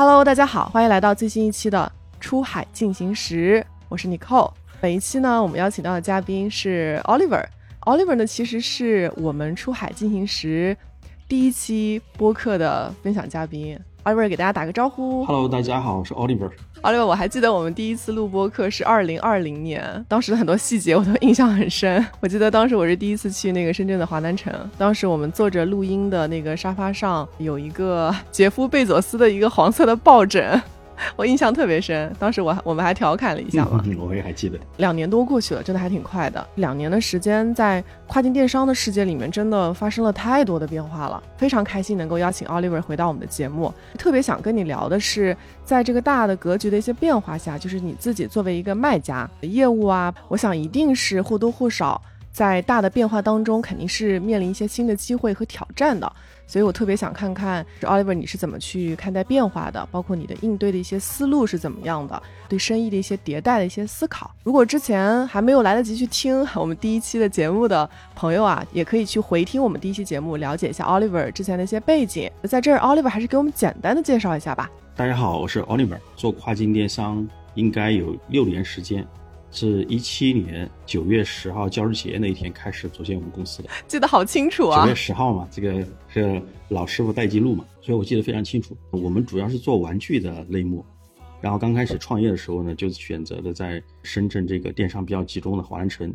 [0.00, 1.92] Hello，大家好，欢迎来到最新一期的
[2.22, 4.50] 《出海进行时》，我是 Nicole。
[4.80, 7.44] 本一期呢，我们邀请到的嘉宾是 Oliver。
[7.82, 10.74] Oliver 呢，其实是我们《出海进行时》
[11.28, 13.78] 第一期播客的分享嘉宾。
[14.04, 15.22] Oliver 给大家打个招呼。
[15.26, 16.50] Hello，大家好，我是 Oliver。
[16.82, 22.04] 阿六我还记得我们第一次录播课是二零二零年，当时的很多细节我都印象很深。
[22.20, 30.58] 我记得当时我是第一次去那个深圳的华南城，当时我们坐着录音的那个沙发上有一个杰夫贝佐斯的一个黄色的抱枕，
[31.16, 32.14] 我印象特别深。
[32.18, 33.82] 当时我我们还调侃了一下嘛。
[33.84, 34.58] 嗯，我也还记得。
[34.76, 36.46] 两年多过去了，真的还挺快的。
[36.56, 41.22] 两年的时间，在跨境电商的世界里面，真的发生了太多的变化了。
[41.36, 43.72] 非常开心能够邀请 Oliver 回到我们的节目。
[43.98, 52.00] 特别想跟你聊的是，在这个大的格局的一些变化下，就是你自己作为一个卖家，业务啊，我想一定是或多或少
[52.32, 56.10] 在大的变化当中，肯定是面临一些新的机会和挑战的。
[56.50, 64.28] 所以我特别想看看 Oliver 你是怎么去看待变化的，包括你的应对的一些思路是怎么样的，对生意的一些迭代的一些思考。
[64.42, 72.28] 如果之前还没有来得及去听我们第一期的节目的朋友啊，也可以去回听我们第一期节目，了解一下 Oliver 之前的一些背景。
[72.42, 74.68] 在这儿，Oliver 还是给我们简单的介绍一下吧。
[74.96, 79.06] 大家好，我是 Oliver，做跨境电商应该有六年时间，
[79.52, 83.68] 是一七年九月十号教师节那一天开始组建我们公司的。
[83.88, 84.94] 记得好清楚啊九月！
[84.94, 88.76] 十号嘛，这个是老师傅带记录嘛，所以我记得非常清楚。
[88.90, 90.84] 我们主要是做玩具的类目，
[91.40, 96.14] 然后刚开始创业的时候呢，就是选择了在深圳这个电商比较集中的华南城。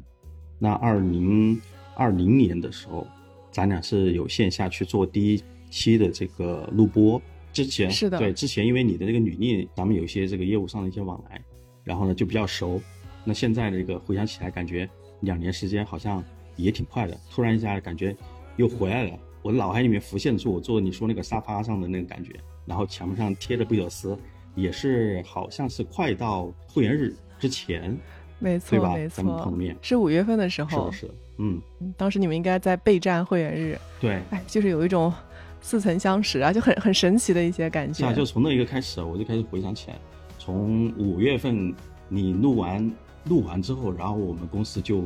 [0.58, 1.62] 那二零
[1.94, 3.06] 二零年的时候，
[3.52, 7.22] 咱俩是有线下去做第一期的这个录播。
[7.52, 11.42] 之前是的对之前因为你的这个履历，咱们有一些这个业务上的一些往来，
[11.84, 12.82] 然后呢就比较熟。
[13.26, 14.88] 那现在这个回想起来，感觉
[15.22, 16.24] 两年时间好像
[16.56, 18.16] 也挺快的，突然一下感觉
[18.56, 19.20] 又回来了。
[19.42, 22.34] 我脑海里面浮现出我坐你说那个沙发上的那个感觉，
[22.66, 24.18] 然后墙上贴着贝佐斯，
[24.56, 27.96] 也是好像是快到会员日之前，
[28.40, 31.62] 没错对吧没咱们碰面，是五月份的时是候的，，是的，嗯，
[31.96, 35.14] 当时你们应该在备战会员日，对，哎，就是有一种
[35.62, 38.00] 似曾相识啊，就很很神奇的一些感觉。
[38.00, 39.98] 是啊，就从那一个开始，我就开始回想起来，
[40.40, 41.72] 从五月份
[42.10, 42.92] 你录完
[43.26, 45.02] 录完之后，然后我们公司就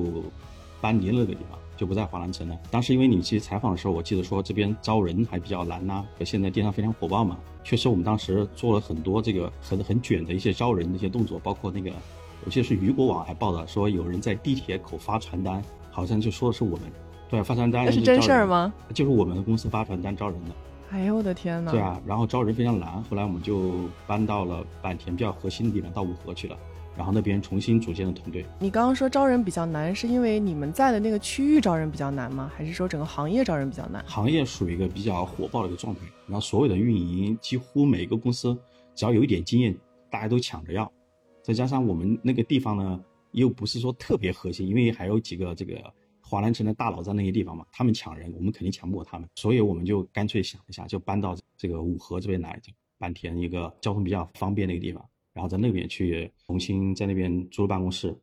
[0.82, 2.58] 搬离了那个地方，就不在华南城了。
[2.70, 11.92] 当时因为你去采访的时候，我记得说这边招人还比较难呐、现在电商非常火爆嘛，确实我们当时做了很多这个很很卷的一些招人的一些动作，包括那个
[12.46, 16.82] 我记得是雨果网还报道说有人在地铁口发传单，好像就说的是我们。
[17.30, 18.20] 对，发传单那是真？
[18.20, 18.74] 事儿吗？
[18.92, 20.52] 就是我们的公司发传单招人的。
[20.92, 21.70] 哎呦我的天呐！
[21.70, 26.58] 对啊，然后招人非常难，后来我们就搬到了坂田比较核心的地方，到五河去了，
[27.00, 28.46] 然后那边重新组建了团队。
[28.60, 32.52] 你刚刚说招人比较难，是因为你们在的那个区域招人比较难吗？
[32.54, 34.04] 还是说整个行业招人比较难？
[34.06, 38.54] 行业属于一个比较火爆的一个状态，然后所有的运营几乎每一个公司
[38.94, 39.74] 只要有一点经验，
[40.10, 40.92] 大家都抢着要，
[41.42, 45.82] 再加上我们那个地方呢，又不是说特别核心，因为还有几个这个
[46.22, 55.02] 华南城的大佬在那些地方嘛，他们抢人，我们肯定抢不过他们，所以我们就干脆想一下，就搬到这个五河这边来，就坂田一个交通比较方便的一个地方，
[55.40, 58.14] 然后在那边去重新在那边租办公室，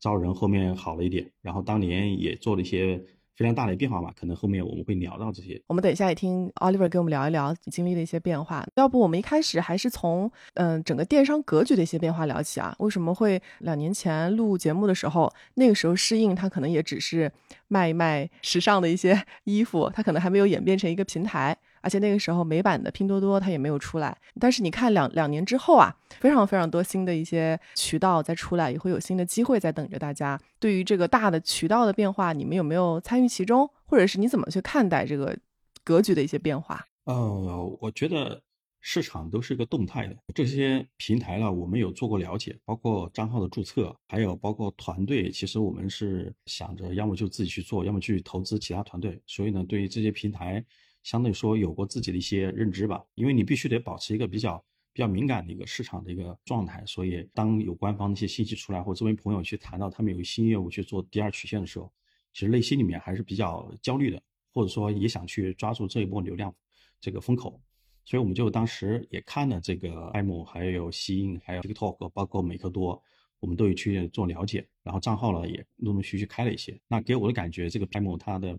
[0.00, 3.00] 招人后面好了一点，然后当年也做了一些
[3.36, 5.62] 非常大的变化吧，可能后面我们会聊到这些。
[5.68, 8.66] 我们等一下也听 Oliver 跟我们聊一聊经历的一些变化。
[8.74, 12.74] 要不我们一开始还是从嗯、整个电商格局的一些变化聊起啊？
[12.80, 17.30] 为什么会两年前录节目的时候，那个时候适应它可能也只是
[17.68, 21.56] 卖一卖时尚的一些 衣服，它可能还没有演变成一个平台。
[21.84, 30.40] 而且那个时候美版的拼多多它也没有出来，但是你看两两年之后啊，非常非常多新的一些渠道在出来，也会有新的机会在等着大家。
[30.58, 35.36] 对于这个大的渠道的变化，你们有没有参与其中，或者是你怎么去看待这个
[35.84, 36.86] 格局的一些变化？
[37.04, 38.40] 呃，我觉得
[38.80, 49.20] 市场都是一个动态的，这些平台呢，我们有做过了解，包括账号的注册，还有包括团队，其实我们是想着要么就自己去做，要么去投资其他团队。
[49.26, 50.64] 所以呢，对于这些平台，
[51.04, 54.64] 相对说有过自己的一些认知吧，因为你必须得保持一个比较。
[54.96, 61.92] 比较敏感的一个市场的一个状态，所以当有官方的一些信息出来，或者周围朋友去谈到他们有新业务去做第二曲线的时候，
[62.32, 64.22] 其实内心里面还是比较焦虑的，
[64.52, 66.54] 或者说也想去抓住这一波流量
[67.00, 67.60] 这个风口。
[68.04, 73.02] 所以我们就当时也看了这个爱某，还有吸引，还有 TikTok，包括美克多，
[73.40, 76.80] 我们都有去做了解，然后账号呢也陆陆续续开了一些。
[76.86, 78.56] 那给我的感觉，这个 IM 它的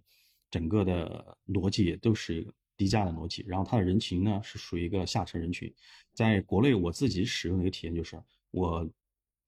[0.56, 5.69] 整个的逻辑也都是一个低价的逻辑，然后它的人群呢是属于一个下沉人群。
[6.13, 8.18] 在国内我自己使用的一个体验就是，
[8.52, 8.90] 我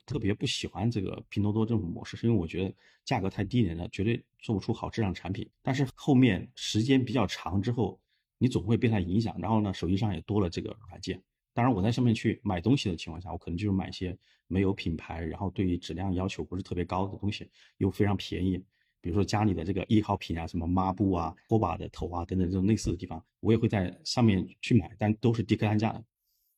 [0.06, 2.76] 特别不喜欢这个拼多多这种模式，是因为我觉得
[3.06, 5.50] 价格太低廉了，绝对做不出好质量产品。
[5.62, 7.98] 但是后面时间比较长之后，
[8.38, 11.24] 你总会被它影响，然后呢，手机上也多了这个软件，
[11.54, 14.18] 当然，我在上面去买东西的情况下，我可能就是买一些
[14.48, 18.62] 没有品牌，然后对于质量要求不是特别高的东西，又非常便宜。
[19.02, 26.04] 比如说家里的这个易耗品啊，什么抹布啊、拖把的头啊等等这种类似的地方，我也会在上面去买，但都是低客单价的。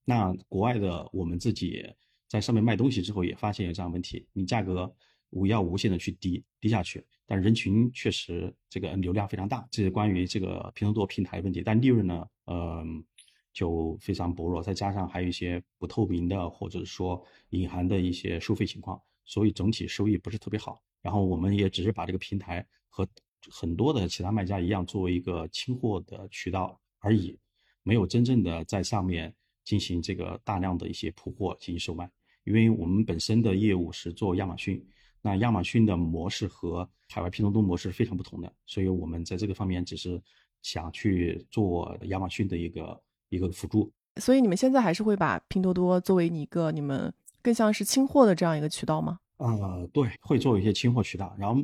[0.06, 1.86] 那国外的我们自己
[2.27, 4.94] 在上面卖东西之后，也发现有这样问题：你价格
[5.30, 11.62] 无要无限的去低低下去，但人群确实这个流量非常大，这是关于这个拼多多平台问题。
[11.63, 13.03] 但利润呢，嗯。
[13.51, 20.81] 就非常薄弱，再加上还有一些不透明的或者说隐含的一些收费情况，所以整体收益不是特别好。
[21.01, 23.07] 然后我们也只是把这个平台和
[23.51, 27.38] 很多的其他卖家一样，作为一个清货的渠道而已，
[27.84, 32.10] 没有真正的在上面进行这个大量的一些铺货进行售卖。
[32.44, 34.86] 因为我们本身的业务是做亚马逊，
[35.22, 40.22] 那亚马逊的模式和海外拼多多模式非常不同的，所以我们在这个方面只是
[40.62, 43.01] 想去做亚马逊的一个。
[43.31, 47.13] 一个辅助，所以你们现在还是会把拼多多作为你一个你们
[47.44, 49.19] 更像是清货的这样一个渠道吗？
[49.39, 51.59] 呃，对，会做一些清货渠道，然后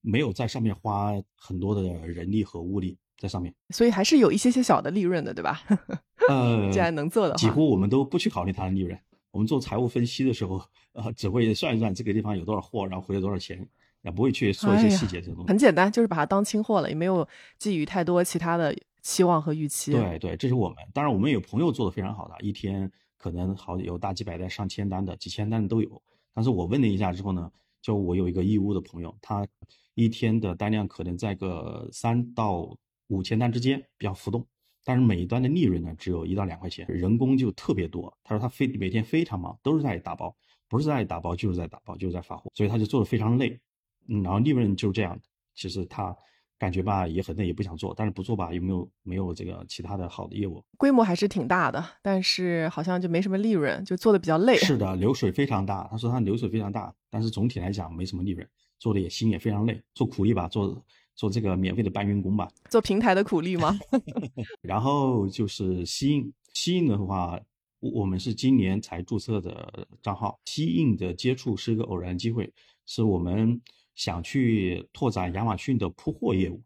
[0.00, 5.60] 没有在上面花很多的人力和物力在上面，所以还是有一些些小的利润的，对吧？
[6.28, 8.98] 呃，既然能做的话，几乎我们都不去考虑它的利润。
[9.30, 10.60] 我们做财务分析的时候，
[10.94, 13.68] 呃，只会算一算这个地方有多少货，然后回了多少钱，
[14.02, 15.44] 也不会去说一些细节这种。
[15.46, 17.28] 很简单，就是把它当清货了，也没有
[17.58, 18.74] 寄予太多其他的。
[19.02, 20.78] 期望和预期，对对，这是我们。
[20.92, 26.02] 当然，我们有朋友做的非常好的，一天可能好有大几百单、上千单的、几千单的都有。
[26.36, 27.50] 但是我问了一下之后呢，
[27.80, 29.48] 就我有一个义乌的朋友，他
[29.94, 34.46] 一天的单量可能在个三到五千单之间，比较浮动。
[34.84, 38.14] 但是每一单的利润呢，只有一到两块钱，人工就特别多。
[38.22, 40.36] 他说他非每天非常忙，都是在打包，
[40.68, 43.58] 不是在打包就是在打包，就是在发货，所以他就做的非常累。
[44.08, 45.18] 嗯，然后利润就是这样。
[45.54, 46.14] 其实他。
[46.58, 50.64] 感觉吧也很累，也不想做，但是不做吧又没有没有这个其他的好的业务？
[50.78, 54.56] 规模还是挺大的，但是好像就没什么利润，就做的比较累。
[54.56, 55.86] 是的，流水非常大。
[55.90, 58.48] 他说他流水非常大，但是总体来讲没什么利润，
[58.78, 60.82] 做的也心也非常累，做苦力吧，做
[61.14, 63.78] 做这个免费的搬运工吧，做平台的苦力吗？
[64.62, 67.38] 然后就是吸印，吸印的话，
[67.80, 72.50] 我们是今年才注册的账号，吸印的接触是一个偶然机会，
[72.86, 73.60] 是我们。
[73.96, 76.62] 想去拓展亚马逊的铺货业务，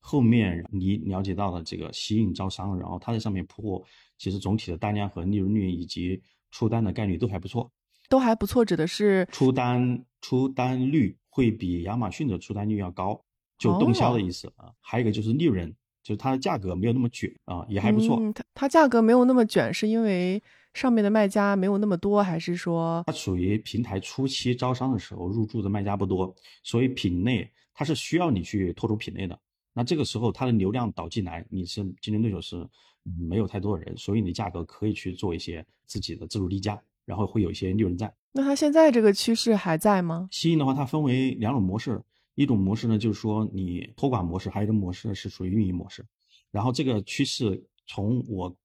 [0.00, 3.84] 后面你了解到的这个吸引招商，然后他在上面铺货，
[4.18, 6.20] 其实总体的单量和利润率以及
[6.50, 7.70] 出单的概率都还不错，
[8.08, 13.24] 都还不错，指的是出单出单率会比亚马逊的出单率要高，
[13.56, 14.72] 就动销的意思啊。
[14.80, 18.20] 还有一个就是利润，就是它的价格没有那么卷啊，也还不错。
[18.34, 20.42] 它它价格没有那么卷，是因为。
[20.74, 29.38] 上面的卖家没有那么多，还是说它属于平台初期招商的时候入驻的卖家不多，所以品类它是需要你去拓出品类的。
[29.74, 32.66] 那这个时候它的流量导进来，你是竞争对手是
[33.02, 38.12] 没有太多的人，所以你价格可以去做一些自己的自主低价，然后会有一些利润在。
[38.32, 40.28] 那它现在这个趋势还在吗？
[40.30, 42.02] 吸引的话，它分为两种模式，
[42.34, 46.04] 一种模式呢就是说你托管模式，还有一种模式是属于运营模式。
[46.50, 48.56] 然后这个趋势从我。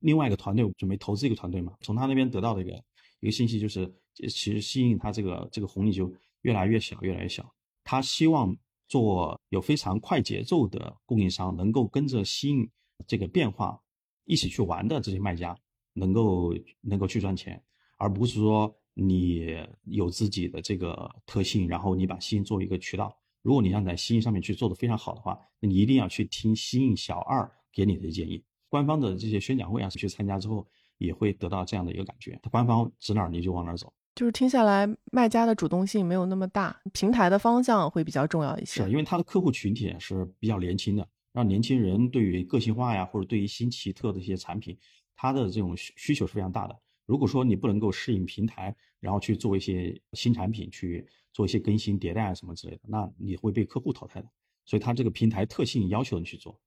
[0.00, 2.84] 另外一个团队准备投资一个团队嘛，从他那边得到的一个
[3.20, 3.90] 一个信息就是，
[4.28, 6.12] 其实吸引他这个这个红利就
[6.42, 7.50] 越来越小，越来越小。
[7.84, 8.56] 他希望
[8.88, 12.68] 做有非常快节奏的供应商，能够跟着吸引
[13.06, 13.80] 这个变化
[14.24, 15.56] 一起去玩的这些卖家，
[15.92, 17.62] 能够能够去赚钱，
[17.98, 23.16] 而不是说你有自己的这个特性，然后你把吸引作为一个渠道。
[23.42, 28.42] 如果你想在吸引上面去做的非常好的话，那你一定要去听吸引小二给你的建议。
[28.70, 33.92] 官方的这些宣讲会啊，去参加之后也会得到这样的一个感觉，他官方指哪儿你就往哪儿走。
[34.14, 38.82] 就是听下来，卖家的主动性没有那么大，平台的方向会比较重要一些。
[38.82, 44.76] 是因为他的客户群体是比较年轻的，让年轻人对于个性化呀，或者对于新奇特的一些产品，
[45.14, 46.76] 他的这种需求是非常大的。
[47.06, 54.28] 如果说你不能够适应平台，然后去做一些新产品，去做一些更新迭代啊什么之类的，那你会被客户淘汰的。
[54.66, 56.60] 所以，他这个平台特性要求你去做。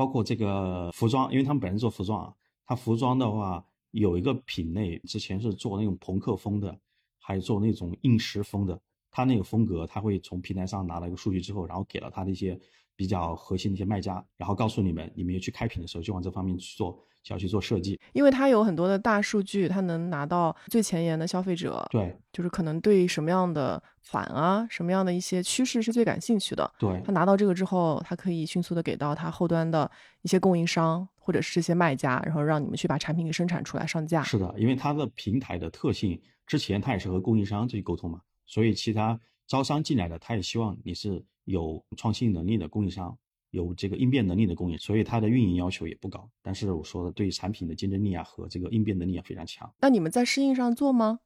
[0.00, 6.74] 包括这个服装，因为他们本身做服装啊，他服装的话有一个品类，之前是做那种朋克风的，
[7.18, 8.80] 还做那种硬石风的，
[9.10, 12.58] 他那个风格他会从平台上拿到一个数据之后，然后给了他的一些
[13.00, 17.02] 比较核心的一些卖家，然后告诉你们，你们去开品的时候就往这方面去做。
[17.22, 21.86] 想去做设计，因为它有很多的大数据，它能拿到最前沿的消费者。
[21.90, 26.72] 对，就是可能对什么样的款啊，什么样的一些趋势是最感兴趣的。
[26.78, 29.90] 对，他拿到这个之后，他可以迅速的给到他后端的
[30.22, 34.22] 一些供应商或者是这些卖家，然后让你们去把产品给生产出来上架。
[34.22, 43.16] 是的，因为它的平台的特性，之前他也是和供应商去沟通嘛，所以其他招商进来的，他也希望你是有创新能力的供应商。
[43.52, 46.30] 有这个应变能力的供应，所以它的运营要求也不高。
[46.40, 49.68] 但是我说的对产品的竞争力啊和这个应变能力也非常强。
[49.80, 51.18] 那你们在适应上做吗？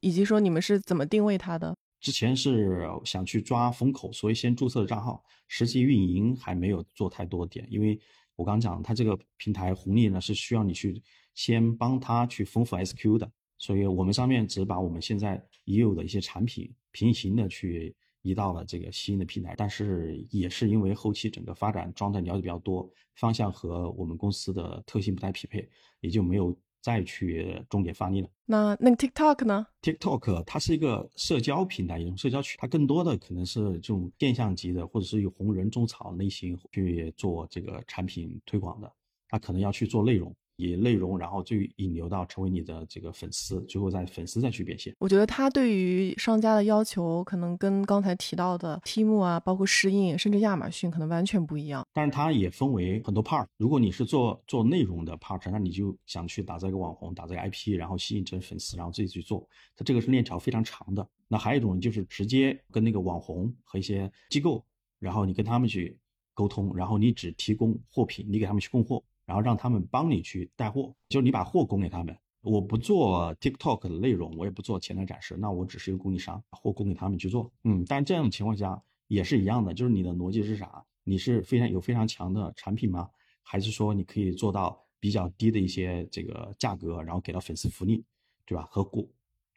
[0.00, 1.76] 以及说你们是怎么定位它的？
[1.98, 7.98] 之前是想去抓风口，所以先注册的账号，实际运营还没有做太多点，因为
[8.36, 11.02] 我刚讲它这个平台红利呢是需要你去
[11.34, 25.68] 先帮它去丰富 SQ 的，所以我们上面只把我们现在已有的一些产品平行的去移到了这个新的平台，但是也是因为后期整个发展状态了解比较多，方向和我们公司的特性不太匹配，
[26.00, 26.56] 也就没有。
[26.84, 28.28] 再去重点发力了。
[28.44, 38.92] 那那个 TikTok 呢？TikTok 它是一个社交平台，一种社交群，它更多的可能是这种现象级的，或者是有红人种草类型去做这个产品推广的，
[39.28, 40.34] 它可能要去做内容。
[40.62, 44.94] 以内容，然后最引流到成为你的这个粉丝，最后在粉丝再去变现。
[44.98, 51.86] 我觉得他对于商家的要求，可能跟刚才提到的 t m 啊，包括适应，甚至亚马逊，可能完全不一样。
[51.92, 53.46] 但是它也分为很多 part。
[53.56, 59.48] 如果你是做做内容的 part，那你就想去打造一个网红，打造一个 IP，然后吸引成粉丝，然后自己去做。
[59.76, 61.06] 它这个是链条非常长的。
[61.28, 64.64] 那还有一种就是直接跟那个网红和一些机构，
[64.98, 65.98] 然后你跟他们去
[66.34, 69.02] 沟通，然后你只提供货品，你给他们去供货。
[69.32, 72.14] 然后让他们帮你去带货，就是你把货供给他们。
[72.42, 77.50] 我不做 TikTok 的内容，我也不做前台展示，那我只是一个供应商，把货供给他们去做。
[77.64, 80.84] 嗯，但这样的情况下也是一样的，就是你的逻辑是啥？
[81.02, 83.08] 你是非常有非常强的产品吗？
[83.42, 88.04] 还是说你可以做到比较低的一些这个价格，然后给到粉丝福利，
[88.44, 88.68] 对吧？
[88.70, 89.08] 和过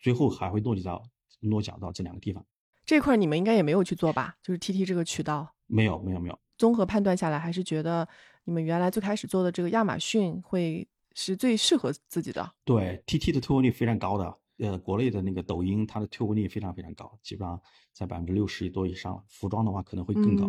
[0.02, 1.04] 最后还会落地到
[1.42, 2.46] 落脚到这两个地方。
[2.86, 4.38] 这块你们应该也没有去做吧？
[4.42, 6.40] 就是 TT 这个渠道，没有，没有，没有。
[6.58, 8.08] 综合判断下来，还是觉得
[8.46, 12.54] 你们原来最开始做的这个亚马逊会是最适合自己的。
[12.64, 17.60] 对，T T 的退货率非常高的，呃，国内的那个抖音，它的退货率非常非常高，基本上
[17.92, 19.24] 在百分之六十多以上。
[19.28, 20.46] 服装的话可能会更高，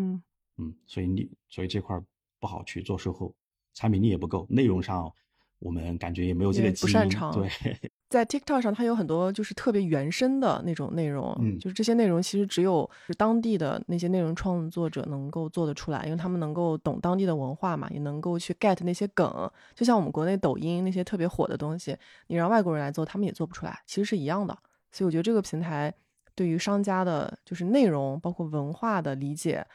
[0.59, 1.99] 嗯，所以你所以这块
[2.39, 3.35] 不好去做售后，
[3.75, 5.11] 产品力也不够，内容上
[5.59, 7.51] 我们感觉也没有这个不擅长，对。
[8.09, 19.51] 在 TikTok 上，它有很多就是特别原生的那种内容，嗯，就是这些内容其实只有是当地的那些内容创作者能够做得出来，因为他们能够懂当地的文化嘛，也能够去 get 那些梗。
[19.75, 21.97] 就像我们国内抖音那些特别火的东西，
[22.29, 24.57] 你让外国人来做，他们也做不出来，其实是一样的。
[24.93, 25.93] 所以我觉得这个平台
[26.37, 29.67] 对于商家的，就是内容包括文化的理解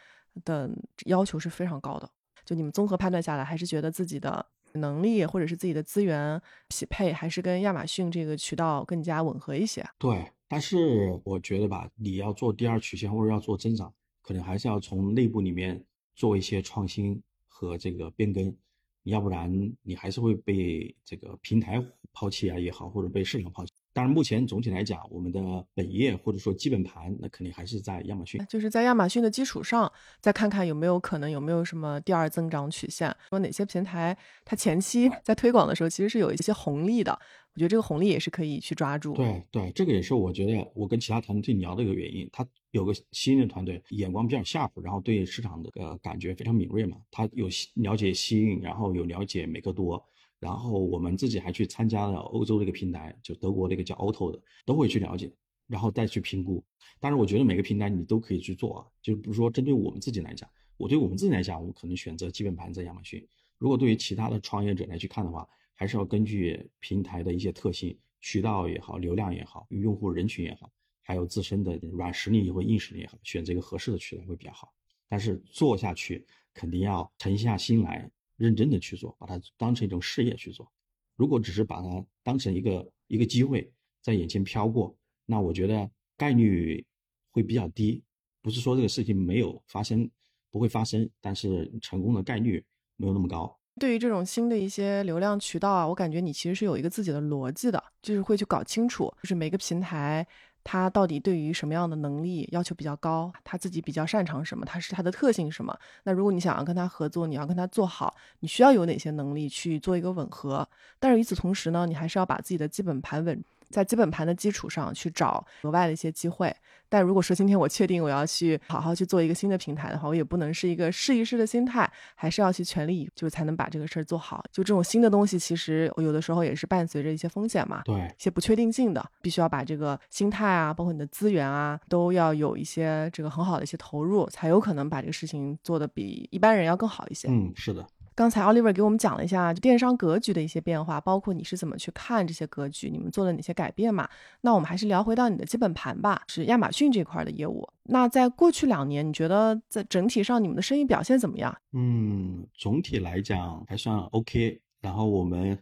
[0.45, 0.69] 的
[1.05, 2.09] 要求是非常高的。
[2.45, 4.45] 就你们综合判断下来，还是觉得自己的。
[4.75, 9.85] 能力或者是自己的资源匹配，还是跟亚马逊这个渠道更加吻合一些？
[9.97, 15.83] 对，但是我觉得吧，你要做第二曲线或者要做增长，可能还是要从内部里面
[16.15, 18.55] 做一些创新和这个变更，
[19.03, 19.51] 要不然
[19.81, 23.71] 你还是会被这个平台抛弃啊也好，或者被市场抛弃。
[23.93, 25.39] 当然，目前总体来讲，我们的
[25.74, 28.43] 本业或者说基本盘，那肯定还是在亚马逊。
[28.48, 37.19] 就是在亚马逊的基础上，再看看有没有可能有没有什么第二增长曲线，说哪些平台它前期在推广的时候其实是有一些红利的。
[37.53, 39.13] 我觉得这个红利也是可以去抓住。
[39.13, 42.29] 对对，这个也是我觉得我跟其他团队聊的一个原因。
[42.31, 46.95] 他有个新的团队，眼光比较 sharp，然后对市场的呃感觉非常敏锐嘛。
[47.12, 50.01] 他有了解西运，然后有了解美克多。
[50.41, 55.31] 然后我们自己还去参加了欧洲的一个平台，就德国那个叫 Auto 的，都会去了解，
[55.67, 56.63] 然后再去评估。
[57.00, 63.24] 但是，我觉得每个平台你都可以去做啊，就是比如说针对我们自己来讲，我对我们自己来讲，我可能选择基本盘在亚马逊。
[63.60, 70.71] 如果对于其他的创业者来去看的话，还是要根据平台的一些特性，渠道也好，流量也好，用户人群也好，
[71.03, 74.74] 还有自身的软实力或硬实力也好，选择一个合适的渠道会比较好。
[75.07, 78.10] 但是做下去肯定要沉下心来。
[78.41, 80.69] 认真的去做，把它当成一种事业去做。
[81.15, 83.71] 如果只是把它当成一个一个机会
[84.01, 84.95] 在眼前飘过，
[85.27, 86.83] 那我觉得概率
[87.29, 88.03] 会比较低。
[88.41, 90.10] 不是说这个事情没有发生，
[90.50, 93.55] 不会发生，但是成功的概率没有那么高。
[93.79, 100.27] 对于这种新的一些流量渠道啊，我感觉你其实是有一个自己的逻辑的，就是会去搞清楚，就是每个平台。
[100.63, 103.32] 他到底对于什么样的能力要求比较高？
[103.44, 104.65] 他自己比较擅长什么？
[104.65, 105.77] 他是他的特性什么？
[106.03, 110.68] 那如果你想要跟他合作，你要跟他做好，你需要有哪些能力去做一个吻合？
[111.00, 113.44] 但是与此同时呢，你还是要把自己的基本盘稳。
[113.71, 116.55] 在基本盘的基础上去找额外的一些机会，
[116.89, 124.43] 但如果说今天我确定我要去好好去做一个新的平台的话，我也不能是一个试一试的心态，还是要去全力，就是才能把这个事儿做好。
[124.51, 137.29] 就这种新的东西，其实有的时候也是伴随着一些风险嘛，对，一些不确定性的，必须要把这个心态啊，包括你的资源啊，都要有一些这个很好的一些投入，才有可能把这个事情做得比一般人要更好一些。
[137.29, 137.87] 嗯，是的。
[138.13, 144.08] 刚才 Oliver 给我们讲了一下电商格局的一些变化，包括你是怎么去看这些格局，你们做了哪些改变嘛？
[144.41, 147.68] 那我们还是聊回到你的基本盘吧，是亚马逊这块的业务。
[147.84, 151.58] 那在过去两年，你觉得在整体上你们的生意表现怎么样？
[151.72, 154.60] 嗯，总体来讲还算 OK。
[154.82, 155.58] 然后我们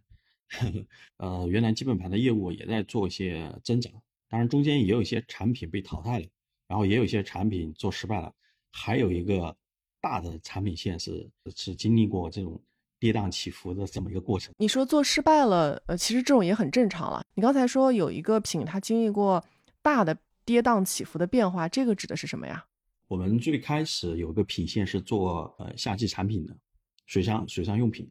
[0.50, 0.86] 呵呵
[1.18, 3.94] 呃原来基本盘的业务也在做一些增长，
[4.28, 6.26] 当然中间也有一些产品被淘汰了，
[6.68, 8.34] 然后也有一些产品做失败了，
[8.72, 9.56] 还有一个。
[10.02, 12.62] 大的产品线是是经历过这种
[13.00, 14.54] 跌宕起伏的这么一个过程。
[14.58, 17.24] 你说做失败了，呃，其实这种也很正常了。
[17.34, 19.44] 你刚才说有一个品它经历过
[19.82, 22.66] 大的跌宕起伏的变化，这个指的是什么呀？
[23.08, 26.56] 我们最开始有个品线是做呃夏季产品的
[27.06, 28.10] 水上水上用品，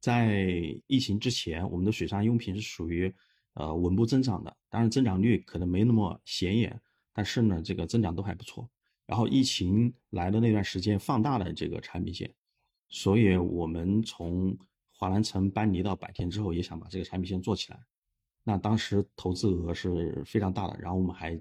[0.00, 0.54] 在
[0.86, 3.12] 疫情之前，我们的水上用品是属于
[3.54, 6.80] 呃稳步增长的，当然增长率可能没那么显眼，
[7.12, 8.68] 但是呢，这个增长都还不错。
[9.08, 12.30] 然后疫情来的那段时间，放大了这个产品线，
[12.90, 14.54] 所以我们从
[14.92, 17.80] 华南城搬离到百田之后，也想把这个产品线做起来。
[18.44, 21.40] 那当时投资额是非常大的，然后我们还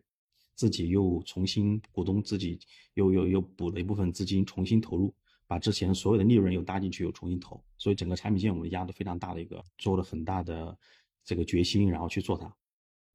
[0.56, 2.58] 自己又重新股东自己
[2.94, 5.14] 又又又补了一部分资金，重新投入，
[5.46, 7.62] 把之前所有的利润又搭进去，又重新投。
[7.78, 10.78] 所以整个产品线我们压的非常大的一个，做了很大的
[11.26, 12.56] 这个决心，然后去做它。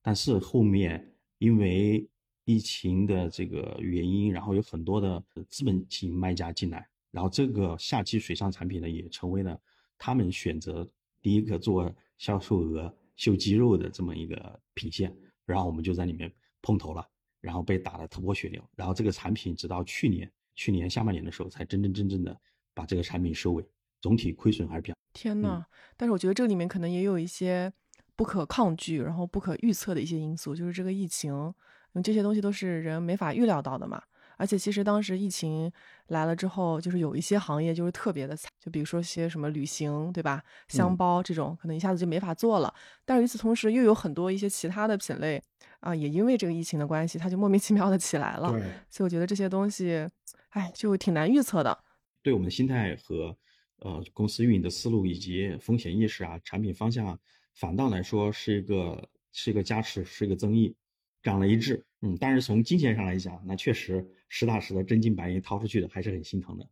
[0.02, 2.06] 但是后面因为
[2.44, 9.56] 疫情的这个原因，然后有很多的资本型卖家进来，然后这个夏季水上产品呢，也成为了
[9.96, 10.88] 他们选择
[11.20, 15.14] 第一个做销售额秀肌肉的这么一个品线，
[15.46, 17.06] 然后我们就在里面碰头了，
[17.40, 22.36] 然后被打得头破血流，然后这个产品直到去年去年下半年的时候，才真真正正的
[22.74, 23.64] 把这个产品收尾，
[24.00, 24.96] 总体亏损还是比较。
[25.12, 25.64] 天呐，
[25.96, 27.72] 但是我觉得这里面可能也有一些
[28.16, 31.54] 不可抗拒，然后不可预测的一些因素，就是这个疫情。
[32.00, 34.00] 这些东西都是人没法预料到的嘛，
[34.36, 35.70] 而且其实当时疫情
[36.06, 40.42] 来了之后，就是有一些行业就是特别的惨，就比如说些什么旅行，对吧？
[40.68, 42.72] 箱包这种可能一下子就没法做了。
[43.04, 45.42] 但是与此同时，又有很多一些其他的品类
[45.80, 48.48] 啊，也因为这个疫情的关系，它就莫名其妙的起来了。
[48.88, 50.08] 所以我觉得这些东西，
[50.50, 51.76] 哎，就挺难预测的。
[52.22, 53.36] 对我们的心态和
[53.80, 57.18] 呃公司运营的思路以及风险意识啊，产品方向，
[57.54, 60.74] 反倒来说是一个是一个加持，是一个增益。
[61.22, 66.68] 涨了一致，嗯，但是从金钱上来讲，那确实实打实的真金白银掏出去的，还是很心疼的。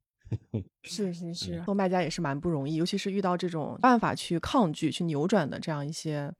[0.82, 6.32] 是 是是，做卖家也是蛮不容易，尤其是遇到这种办法去抗拒、去扭转的这样一些。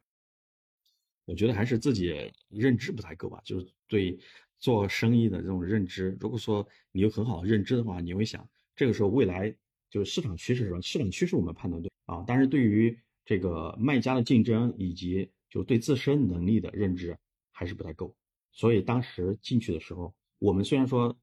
[1.25, 4.18] 我觉得还是自己认知不太够吧，就是对
[4.59, 6.16] 做生意的这种认知。
[6.20, 9.55] 如果说你有很好的认知的话，你会想，这个时候未来
[9.88, 10.81] 就是市场趋势是吧？
[10.81, 17.16] 市场趋势我们判断对啊，但是对于这个卖家的竞争以及就对自身能力的认知。
[17.61, 18.16] 还是不太够，
[18.53, 21.14] 所以当时进去的时候，我们虽然说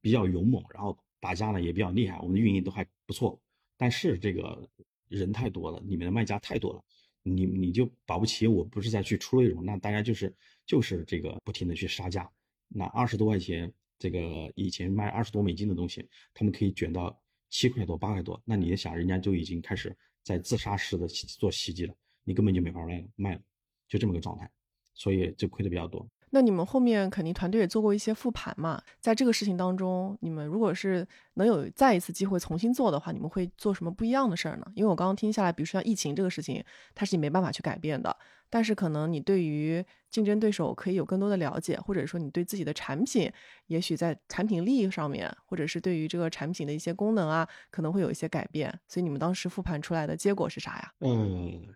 [0.00, 3.38] 比较勇猛，然后打架呢也比较厉害，我们的运营都还不错，
[3.76, 4.66] 但是这个
[5.08, 6.82] 人太多了，里面的卖家太多了，
[7.22, 12.26] 你你就保不齐我不是在去出内容，那大家就是就是这个不停的去杀价，
[12.68, 17.14] 那二十多块钱，这个以前卖二十多美金的东西，他们可以卷到
[17.50, 23.42] 七块多八块多，那你想人家就已经开始在自杀式的做袭击了，你根本就没法卖卖了，
[23.86, 24.50] 就这么个状态。
[24.98, 26.06] 所以就亏的比较多。
[26.30, 28.82] 那你们后面肯定团队也做过一些复盘嘛？
[29.00, 34.66] 在这个事情当中，你们如果是能有再一次机会重新做的话，你们会做什么不一样的事儿呢？
[34.74, 36.62] 因为我刚刚听下来，比如说像疫情这个事情，
[36.94, 38.14] 它是你没办法去改变的。
[38.50, 43.32] 但是可能你对于竞争对手可以有更多的了解，或者说你对自己的产品，
[43.68, 48.68] 也许在产品力益上面，或者是对于这个产品的一些功能啊，可能会有一些改变。
[48.86, 50.92] 所以你们当时复盘出来的结果是啥呀？
[51.00, 51.74] 嗯。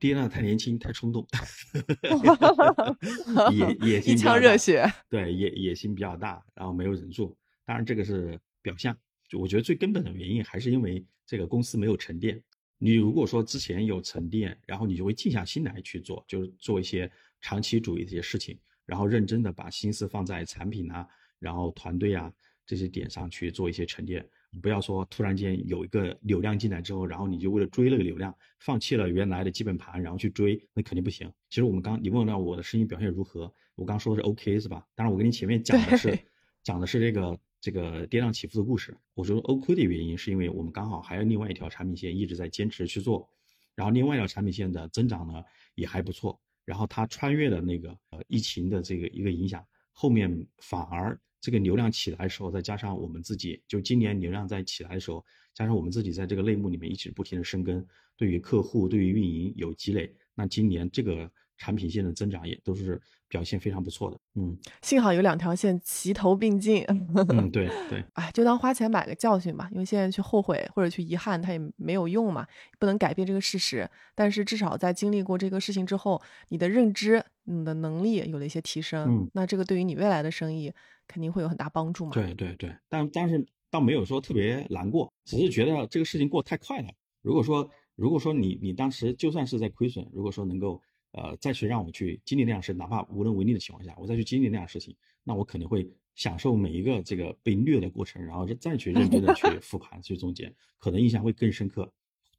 [0.00, 1.24] 爹呢太年轻太冲动，
[3.52, 7.36] 野野心一腔热血，对野野心比较大，然后没有忍住。
[7.66, 8.96] 当然这个是表象，
[9.28, 12.42] 就我觉得最根本的原因还是因为这个公司没有沉淀。
[12.78, 17.10] 你如果说之前有沉淀，然后你就会静下心来去做，就是做一些
[17.42, 21.06] 长期主义的一些事情，然后认真的把心思放在产品啊，
[21.38, 22.32] 然后团队啊
[22.64, 24.26] 这些点上去做一些沉淀。
[24.60, 31.32] 不要说突然间有一个流量进来之后，然后你就为了追那个流量，放弃了原来的基本盘，然后去追，那肯定不行。
[31.48, 34.84] 其实我们刚你问到我的生意表现如何，我刚说的是 OK 是吧？
[34.96, 36.18] 当然我跟你前面讲的是
[36.64, 38.96] 讲的是这个这个跌宕起伏的故事。
[39.14, 43.28] 我觉得 OK 的原因是因为我们刚好还有另外一条产品线一直在坚持去做，
[43.76, 45.44] 然后另外一条产品线的增长呢
[45.76, 51.16] 也还不错，然后它穿越了那个呃疫情的这个一个影响，后面反而。
[51.40, 55.24] 这个流量起来的时候，再加上我们自己，就今年流量在起来的时候，
[55.54, 64.18] 加上我们自己在这个类目里面一直不停的生根，对于客户、对于运营有积累，那今年这个产品线的增长也都是表现非常不错的。
[64.34, 66.84] 嗯，幸好有两条线齐头并进。
[66.86, 68.04] 嗯，对对。
[68.14, 72.46] 哎，就当花钱买个教训吧，因为现在去后悔或者去遗憾，它也没有用嘛，
[72.78, 73.88] 不能改变这个事实。
[74.14, 79.06] 但是至少在经历过这个事情之后，你的认知、你的能力有了一些提升。
[79.08, 80.70] 嗯，那这个对于你未来的生意
[81.06, 82.10] 肯定会有很大帮助嘛。
[82.12, 86.88] 对对对，但但是倒没有说特别难过，只是觉得这个事情过太快了。
[87.22, 90.82] 如果说如果说你你当时就算是在亏损，如果说能够
[91.12, 94.94] 呃再去让我去经历那样事，哪怕无能为力的情况下，我再去经历那样事情，
[95.24, 101.92] 那我肯定会享受每一个这个被虐的过程，然后再去认真的去复盘去总结，可能印象会更深刻，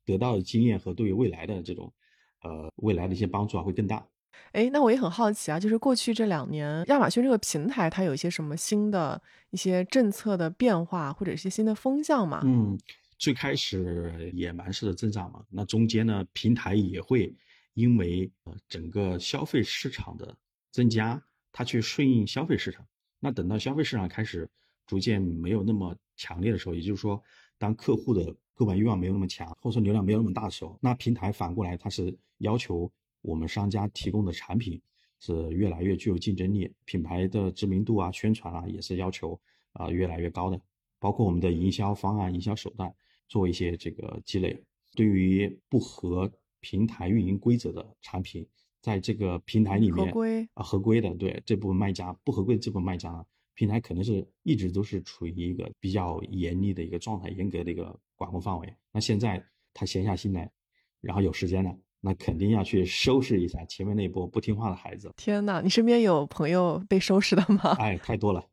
[0.06, 1.92] 得到的经验和对于未来的这种
[2.44, 4.08] 呃未来的一些帮助啊会更大。
[4.54, 12.42] 哎，那我也很好奇啊，就是过去这两年，亚马逊这个平台它有一些什么新的一些政策的变化，或者一些新的风向嘛？
[12.44, 12.78] 嗯。
[13.18, 17.32] 最开始野蛮式的增长嘛，那中间呢，平台也会
[17.74, 20.38] 因为呃整个消费市场的
[20.72, 22.86] 增加，它去顺应消费市场。
[23.20, 24.50] 那等到消费市场开始
[24.86, 27.22] 逐渐没有那么强烈的时候，也就是说，
[27.58, 34.82] 当客户的购买欲望没有那么强，或者说流量没有那么大的时候，那平台反过来它是要求我们商家提供的产品
[35.20, 39.40] 是越来越具有竞争力，品牌的知名度啊、宣传啊也是要求
[39.74, 40.60] 啊越来越高的，
[41.00, 42.94] 包括我们的营销方案、营销手段。
[43.28, 44.62] 做一些这个积累，
[44.94, 46.30] 对于不合
[46.62, 48.48] 平台运营规则的产品，
[48.82, 58.74] 在这个平台里面合规啊合规的，对这部分卖家不合规的这部分卖家呢，平台可能是一直都是处于一个比较严厉的一个状态，严格的一个管控范围。
[58.92, 59.44] 那现在
[59.74, 60.50] 他闲下心来，
[61.02, 65.14] 然后有时间了，那肯定要去收拾一下前面那波不听话的孩子。
[65.18, 67.76] 天呐，你身边有朋友被收拾的吗？
[67.80, 68.44] 哎，太多了。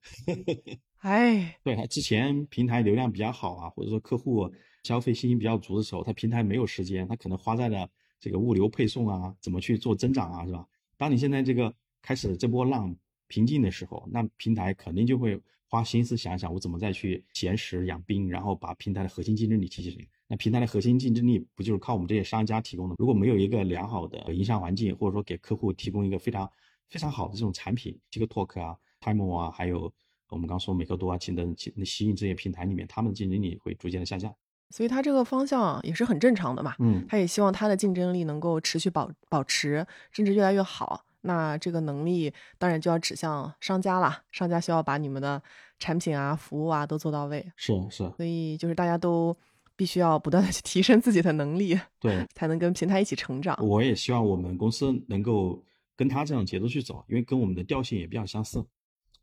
[1.01, 4.51] 哎，对，他之前平台流量比较好啊，或者说客户。
[4.85, 7.91] 消费信心比较足的时候，他平台没有时间，他可能花在了
[8.21, 10.67] 这个物流配送啊，怎么去做增长啊，是吧？
[10.97, 12.95] 当你现在这个开始这波浪
[13.29, 20.07] 平静的时候，那平台肯定就会花心思想一想，我怎么再去闲时养兵，然后把平台的核心竞争力提起来。
[20.27, 22.95] 那平台的核心竞争力不就是靠我们这些商家提供的？
[22.99, 26.51] 如果没有一个良好的营销环境，或者说给客户提供一个非常
[26.89, 29.93] 非常好的这种产品，TikTok 啊、Time 啊，还有
[30.29, 34.35] 我们刚说美克多啊、等等吸引这些平台里面，他们的竞争力会逐渐的下降。
[34.71, 41.05] 所以他这个方向也是很正常的嘛，嗯，他也希望他的竞争力能够持续保保持，甚至越来越好。
[41.23, 45.43] 那这个能力当然就要指向商家了，商家需要把你们的
[45.79, 47.45] 产品啊、服务啊都做到位。
[47.57, 49.37] 是是，所以就是大家都
[49.75, 53.59] 必须要不断的去提升自己的能力，对，才能跟平台一起成长。
[53.61, 55.63] 我也希望我们公司能够
[55.97, 58.65] 跟他这样节奏去走，因为跟我们的调性也比较相似。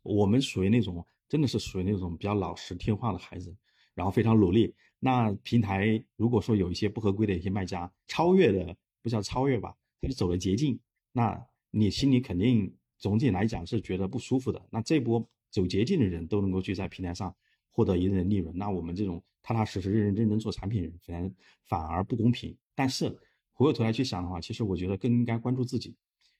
[0.02, 3.56] 我们属于那种真的是属于那种比较老实听话的孩子，
[3.94, 4.74] 然后非常努力。
[4.98, 10.78] 那平台如果说有一些不合规的一些卖家超越的，不叫超越吧，他就走了捷径，
[11.12, 14.66] 那你心里肯定总体来讲是觉得不舒服的。
[14.70, 17.32] 那这波走捷径的人都能够去在平台上
[17.70, 22.56] 获得一定的利润，那我们这种踏踏实实、认认真真做产品人，反反而不公平。
[22.74, 23.08] 但是
[23.52, 25.94] 回过头来去想的话，其实我觉得更应该关注自己。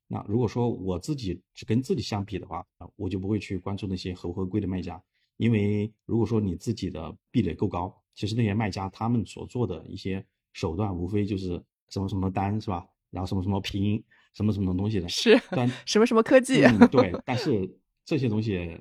[0.09, 2.67] 那如果说我自己只跟自己相比的话，
[2.97, 5.01] 我就不会去关注那些合不合规的卖家，
[5.37, 8.03] 因为如果说你自己的壁垒够高。
[8.17, 12.85] 其实那些卖家他们所做的一些手段，无非就是什么什么单是吧？
[13.13, 14.03] 然后什么什么拼
[14.35, 18.81] 什么什么东西的，是，但什么什么科技，嗯对， 但是这些东西。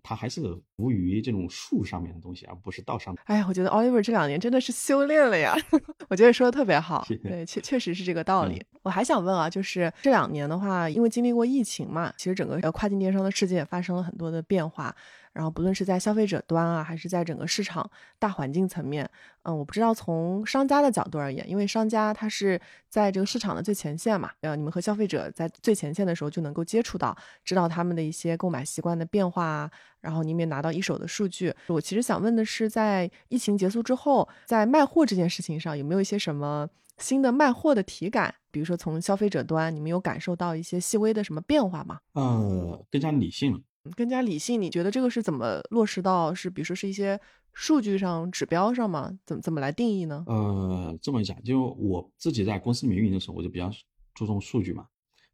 [0.00, 0.40] 它还是
[0.76, 3.20] 服务于这种术上面的东西，而不是道上的。
[3.24, 5.56] 哎呀，我觉得 Oliver 这两年真的是修炼了呀，
[6.08, 7.04] 我觉得说的特别好。
[7.20, 8.64] 对，确确实是这个道理。
[8.82, 14.94] 我还想问啊，就是这两年的话，因为经历过疫情嘛，其实整个跨境电商的世界也发生了很多的变化。
[15.38, 19.08] 然后不论是在消费者端啊，还是在整个市场大环境层面，
[19.44, 29.70] 嗯，我不知道从商家的角度而言，因为商家他是在这个市场的最前线嘛，呃，你们和消费者在最前线的时候就能够接触到，知道他们的一些购买习惯的变化啊，
[30.00, 31.54] 然后你们也拿到一手的数据。
[31.68, 38.34] 我其实想问的是，在疫情结束之后，在卖货这件事情上，有没有一些什么新的卖货的体感？
[38.50, 42.00] 比如说从消费者端，你们有感受到一些细微的什么变化吗？
[42.14, 43.62] 呃，更加理性。
[43.96, 47.18] 更加理性，你觉得这个是怎么落实到是，比如说是一些
[47.52, 49.18] 数据上、指标上吗？
[49.24, 50.24] 怎么怎么来定义呢？
[50.26, 53.70] 呃，这么讲，就我自己在公司里面运营的时候，我就比较
[54.14, 54.86] 注重数据嘛，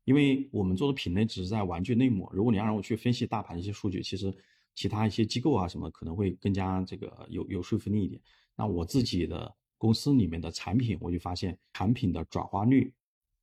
[0.05, 2.31] 因为我们做的品类只是在玩具内膜。
[2.33, 4.35] 如果你要让我去分析大盘一些数据，其实
[4.75, 8.21] 其他一些机构啊什么可能会更加这个有有说服力一点。
[8.57, 12.93] 那我自己的公司里面的产品，我就发现产品的转化率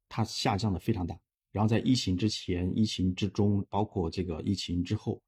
[0.08, 1.18] 它下降的非常大。
[1.52, 5.22] 然后在疫情之前、疫情之中，包括这个疫情之后，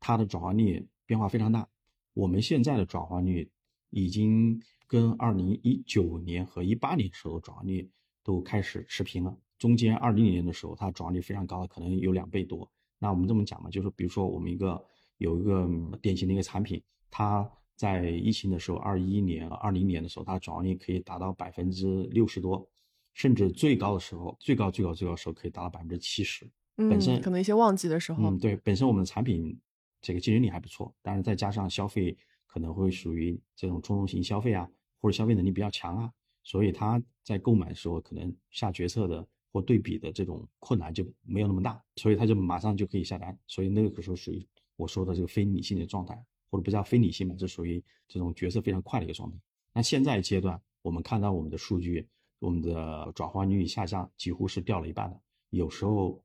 [0.00, 1.68] 它的转化率变化非常大。
[2.14, 3.50] 我们现在的转化率
[3.90, 7.90] 已经跟二零一九年和一八年时候的转化率
[8.22, 12.70] 都开始持平了，中间二零年的时候，它转化率非常高的，可能有两倍多。
[12.98, 14.84] 那我们这么讲嘛，就是比如说我们一个
[15.18, 15.66] 有一个
[16.02, 16.80] 典型的一个产品，
[17.10, 22.68] 它在疫情的时候，二一年、二零年的时候，它转化率可以达到百分之六十多，
[23.12, 26.50] 甚至最高的时候，最高最高最高时候可以达到百分之七十。
[26.76, 29.58] 本身可能一些旺季的时候，嗯，对，本身我们的产品
[30.00, 34.68] 这个竞争力还不错，但是再加上消费可能会属于这种冲动型消费啊，
[35.00, 39.26] 或者消费能力比较强啊，所以他在购买的时候可能下决策的。
[39.54, 46.14] 或对比的这种困难就没有那么大，所以他就马上就可以下单，所以那个时候属于我说的这个非理性的状态，
[46.50, 49.36] 或者不叫非理性吧，这属于这种决策非常快的一个状态。
[49.74, 52.08] 那现在阶段，我们看到我们的数据，
[52.42, 56.22] 我们的转化率下降几乎是掉了一半的，有时候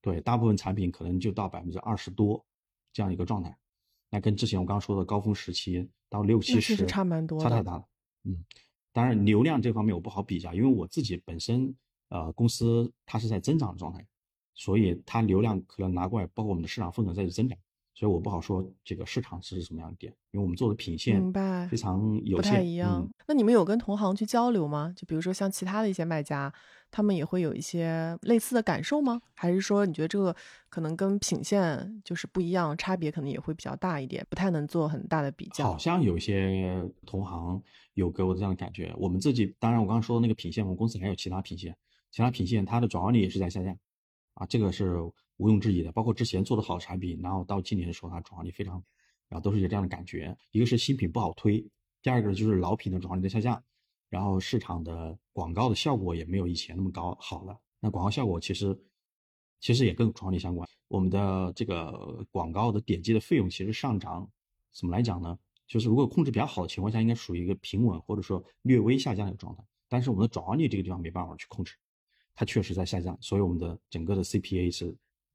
[0.00, 2.44] 对大部分产品可能就到百分之二十多
[2.92, 3.56] 这样一个状态。
[4.10, 7.84] 那跟之前我刚刚说的高峰时期到六七十差蛮多，差太大了。
[8.24, 8.44] 嗯，
[8.92, 11.74] 当然流量这方面我不好比较，因为我自己本身。
[12.10, 14.06] 呃，公司它是在增长的状态，
[14.54, 17.58] 所以它流量可能拿过来，包括我们的市场份额在增长，
[17.94, 21.22] 所以我不好说这个市场是什么样的点，因为我们做的品线
[21.70, 23.08] 非常有限，不太一样。
[23.28, 24.92] 那你们有跟同行去交流吗？
[24.96, 26.52] 就比如说像其他的一些卖家，
[26.90, 29.22] 他们也会有一些类似的感受吗？
[29.34, 30.34] 还是说你觉得这个
[30.68, 35.64] 可能跟品线就是不一样，差别可能也会比较大一点，不太能做很大的比较？
[35.64, 37.62] 好像有些同行
[37.94, 38.92] 有给我这样的感觉。
[38.98, 41.76] 我们自己当然，我刚刚说的那个品线，我们公司还有其他品线。
[42.10, 43.76] 其他品线它的转化率也是在下降，
[44.34, 45.00] 啊，这个是
[45.38, 45.90] 毋庸置疑的。
[45.92, 48.82] 包括之前做的好产品，然后到今年的时候，它转化率非常，
[49.28, 50.36] 然后都是有这样的感觉。
[50.50, 51.64] 一个是新品不好推，
[52.02, 53.64] 第二个就是老品的转化率在下降，
[54.08, 57.58] 然后市场的广告的效果也没有以前那么高好了。
[57.80, 58.78] 那广告效果其实
[59.60, 60.68] 其实也跟转化率相关。
[60.88, 64.30] 我们的这个广告的点击的费用其实上涨，
[64.72, 65.38] 怎么来讲呢？
[65.66, 69.64] 就是如果控制比较好的情况下，应该属于一个平稳或者说略微下降的状态。
[69.88, 71.74] 但是我们的转化率这个地方没办法去控制。
[72.34, 74.94] 它确实在下降，所以我们的整个的 CPA 是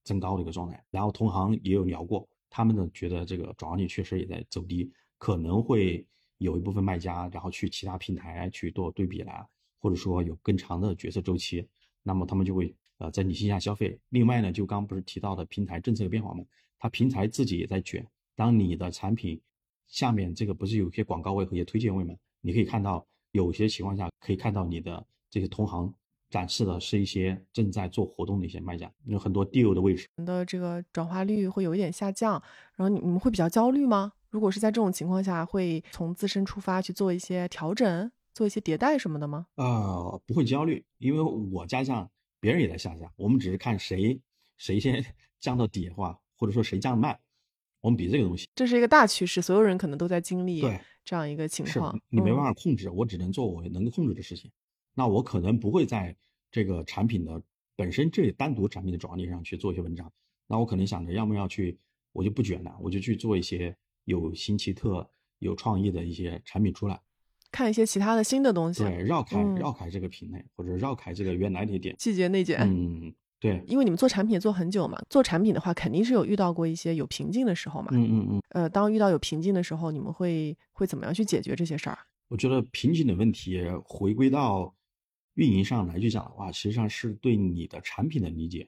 [0.09, 0.83] 增高的一个状态。
[0.89, 6.03] 然后同行也有聊过，他们呢觉得这个转化率确实也在走低，可能会
[6.39, 9.47] 有一部分卖家然后去其他平台去做对比啦，
[9.79, 11.63] 或者说有更长的决策周期，
[12.01, 13.99] 那么他们就会呃在你线下消费。
[14.09, 16.43] 另外呢，就刚不是提到的平台政策的变化吗？
[16.79, 18.03] 它平台自己也在卷。
[18.35, 19.39] 当你的产品
[19.87, 22.15] 下面这个不是有些广告位和一些推荐位吗？
[22.41, 25.93] 你可以看到有些情况下可以看到你的这些同行。
[26.29, 32.41] 展示的是一些正在做活动的一些卖家，有很多 deal 的位置，的这个转化率会有一点下降，
[32.75, 34.13] 然后你你们会比较焦虑吗？
[34.29, 39.47] 如果是在这种情况下，会从自身出发去做一些调整，做一些迭代什么的吗？
[39.55, 42.07] 呃，不会焦虑，因为我加价，
[42.39, 44.21] 别人也在下降，我们只是看谁
[44.57, 45.03] 谁先
[45.41, 47.19] 降到底的话，或者说谁降慢，
[47.81, 48.47] 我们比这个东西。
[48.53, 50.61] 这是一个大趋势，所有人可能都在经历
[51.03, 54.51] 这样一个情况，你没办法控制，我只能做我能够控制的事情。
[54.99, 56.13] 那我可能不会在
[56.51, 57.41] 这个产品的
[57.77, 60.11] 本身这单独产品的转化率上去做一些文章。
[60.45, 61.79] 那我可能想着，要么要去，
[62.11, 66.99] 我就不卷了，我就去做一些有新奇特、有创意的一些产品出来，
[67.49, 72.59] 看一些其他的新的东西，对，绕开绕开这个品类，或者绕开这个原来的点，细节内卷。
[72.59, 77.87] 嗯，对，因为你们做产品也做很久嘛，做产品的话，肯定是有遇到过一些有瓶颈的时候嘛。
[77.93, 78.41] 嗯嗯嗯。
[78.49, 81.97] 呃，当遇到有瓶颈的时候，你们会会怎么样去解决这些事儿？
[82.27, 84.75] 我觉得瓶颈的问题回归到。
[85.39, 88.67] 运营上来去讲的话，实际上是对你的产品的理解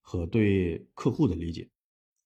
[0.00, 1.68] 和对客户的理解，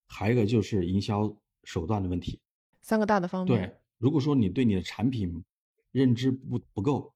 [0.06, 2.38] 还有一个就是营销手段的问题，
[2.82, 3.58] 三个大的方面。
[3.58, 5.42] 对，如果说你对你的产品
[5.90, 7.12] 认知不不够，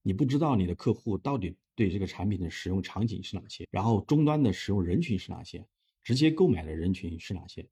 [0.00, 5.62] 你不知道你的客户到底对这个产品的使用场景是哪些，然后终端的使用人群是哪些，
[6.02, 7.68] 直接购买的人群是哪些，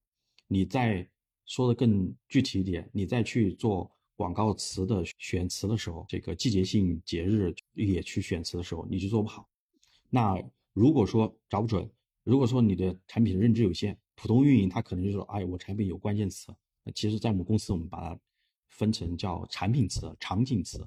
[0.47, 1.09] 你再
[1.47, 3.91] 说的更具体一点，你再去做。
[4.17, 9.49] 广告词的选词的时候，这个季节性节日也去选词的时候，你就做不好。
[10.09, 11.89] 那如果说找不准，
[12.25, 16.55] 如果说你的产品认知有限，普通运营他可能就说，哎，我产品有关键词。
[16.83, 18.19] 那其实，在我们公司，我们把它
[18.69, 20.87] 分成叫产品词、场景词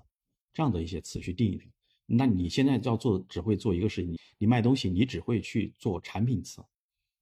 [0.53, 1.65] 这样的一些词去定义它。
[2.07, 6.63] 那你现在要做，只会做一个事情，你卖东西，你只会去做产品词。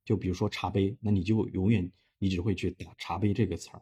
[0.05, 3.81] 就比如说茶杯，那你就永远你只会去打茶杯这个词儿。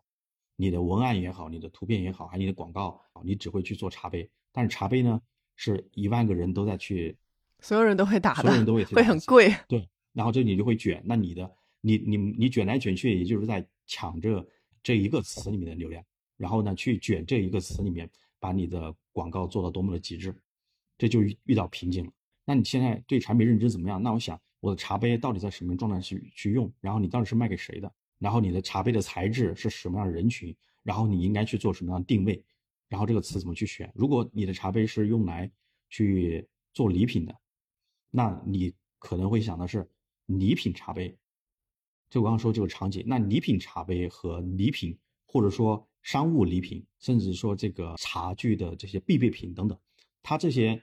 [0.55, 4.29] 你的文案也好，你的图片也好，还有你的广告，你只会去做茶杯。
[4.51, 5.21] 但是茶杯呢，
[5.55, 7.17] 是一万个人都在去，
[7.59, 9.53] 所有人都会打的，所有人都会会很贵。
[9.67, 14.47] 对，然后这你就会卷，那你的你你你卷来卷去，也就是在抢这
[14.81, 16.03] 这一个词里面的流量，
[16.37, 20.33] 然后呢去卷这一个词里面，把你的广告做到多么的极致，
[20.97, 22.11] 这就遇到瓶颈了。
[22.45, 24.01] 那你现在对产品认知怎么样？
[24.01, 26.71] 那我想我的茶杯到底在什么状态去去用？
[26.79, 27.91] 然后你到底是卖给谁的？
[28.19, 30.55] 然后你的茶杯的材质是什么样的人群？
[30.83, 32.43] 然后你应该去做什么样的定位？
[32.87, 33.91] 然后这个词怎么去选？
[33.95, 35.51] 如果你的茶杯是用来
[35.89, 37.35] 去做礼品的，
[38.11, 39.89] 那你可能会想的是
[40.27, 41.17] 礼品茶杯，
[42.09, 49.77] 就我刚刚说这个场景，那礼品茶杯和礼品或者说商务礼品，甚至说这个茶具的这些必备品等等，
[50.21, 50.81] 它这些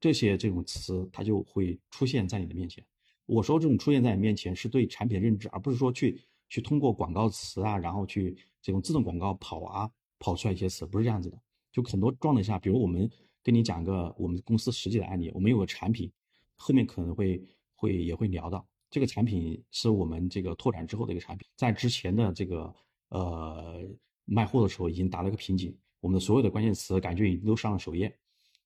[0.00, 2.84] 这些这种词，它就会出现在你的面前。
[3.26, 6.20] 我说这种出现在你面前是对产品认知，而不是说去
[6.54, 9.90] 去通过广告词啊，然后去这种自动广告跑啊
[10.20, 11.36] 跑出来一些词，不是这样子的。
[11.72, 13.10] 就很多状态下，比如我们
[13.42, 16.08] 跟你讲个我们公司实际的案例，我们有个产品，
[16.54, 22.72] 后面可能会会也会聊到这个产品是我们这个拓展之后的一个产品，在之前的这个
[23.08, 23.82] 呃
[24.24, 28.16] 卖货的时候已经达了一个瓶颈，我们的所有的关键词感觉已经都上了首页，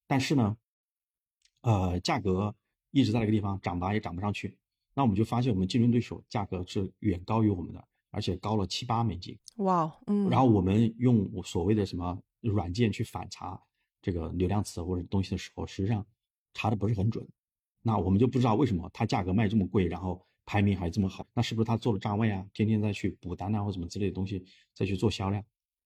[0.07, 0.55] 但是呢，
[1.62, 2.55] 呃价格。
[2.90, 4.57] 一直在那个地方涨吧也涨不上去，
[4.98, 9.38] 那我们就发现我们竞争对手价格是远高于我们的，而且高了七八美金。
[9.58, 10.28] 哇，嗯。
[10.28, 13.62] 然后我们用所谓的什么软件去反查
[14.02, 16.04] 这个流量词或者东西的时候，实际上
[16.52, 17.24] 查的不是很准。
[17.80, 21.24] 那我们就不知道为什么它价格卖这么贵，然后排名还这么好。
[21.32, 22.44] 那是不是他做了站位啊？
[22.52, 25.40] 天天在去补单啊，或什么之类的东西再去做销量？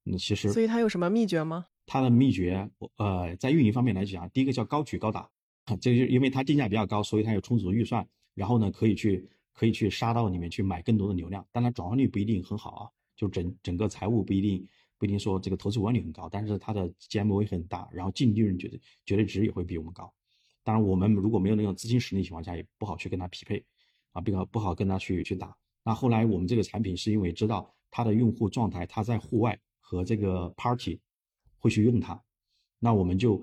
[0.05, 1.67] 那其实，所以它有什么秘诀吗？
[1.85, 5.29] 它的秘诀，呃，在运营方面来讲，第一个叫高举高打。
[5.81, 14.67] 这就因为它定价比较高，所以它有充足的预算，然后呢，可以去可以去杀到里面去买更多的流量，当然转化率不一定很好啊，就整整个财务不一定
[14.99, 20.13] 不一定说这个投资管理很高，但是它的 GMV 很大，然后净利润绝对绝对值也会比我们高。
[20.65, 23.65] 当然，我们如果没有那种资金实力情况下，也不好去跟它匹配
[24.13, 25.57] 啊，比较不好跟它去去打。
[25.85, 31.01] 那后来我们这个产品是因为知道它的用户状态，他在户外和这个 party
[31.59, 32.23] 会去用它，
[32.79, 33.43] 那我们就。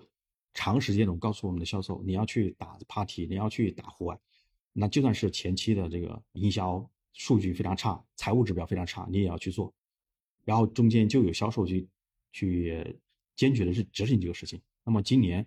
[0.51, 4.19] 长时间的告诉我们的销售，你要去打 party，你要去打户外，
[4.73, 9.73] 那就算是前期的这个营销数据非常差，财务指标非常差，你也要去做。
[10.45, 11.87] 然后中间就有销售去
[12.31, 12.99] 去
[13.35, 14.61] 坚决的是执行这个事情。
[14.83, 15.45] 那么今年，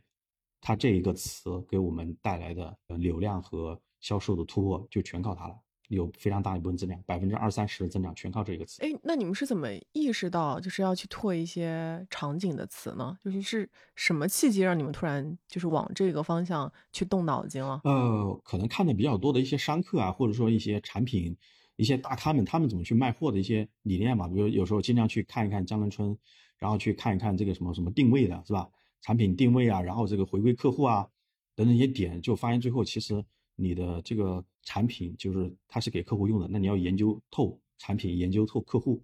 [0.61, 5.58] 他这一个词给我们带来的流量和销售的突破，就全靠它了。
[5.96, 8.83] 有非常大一部分增长，百分之二三十的增长全靠这个词。
[8.83, 13.16] 哎，那你们是怎么意识到就是要去拓一些场景的词呢？
[13.22, 17.81] 就是是什么契机让你们突然就是往这个方向去动脑筋了？
[17.85, 21.37] 呃，可能看的比较多的一些商客啊，或者说一些产品、
[21.76, 24.26] 一些大咖们，他们怎么去卖货的一些理念嘛。
[24.28, 26.16] 比如有时候尽量去看一看江南春，
[26.57, 28.66] 然后去看一看这个什么什么定位的是吧？
[29.02, 31.07] 产品定位啊，然后这个回归客户啊
[31.55, 33.22] 等等一些点，就发现最后其实。
[33.55, 39.03] 你的这个产品就是它是给客户用的，那你要研究透产品，研究透客户。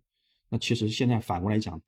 [0.48, 1.80] 那其实现在反过来讲，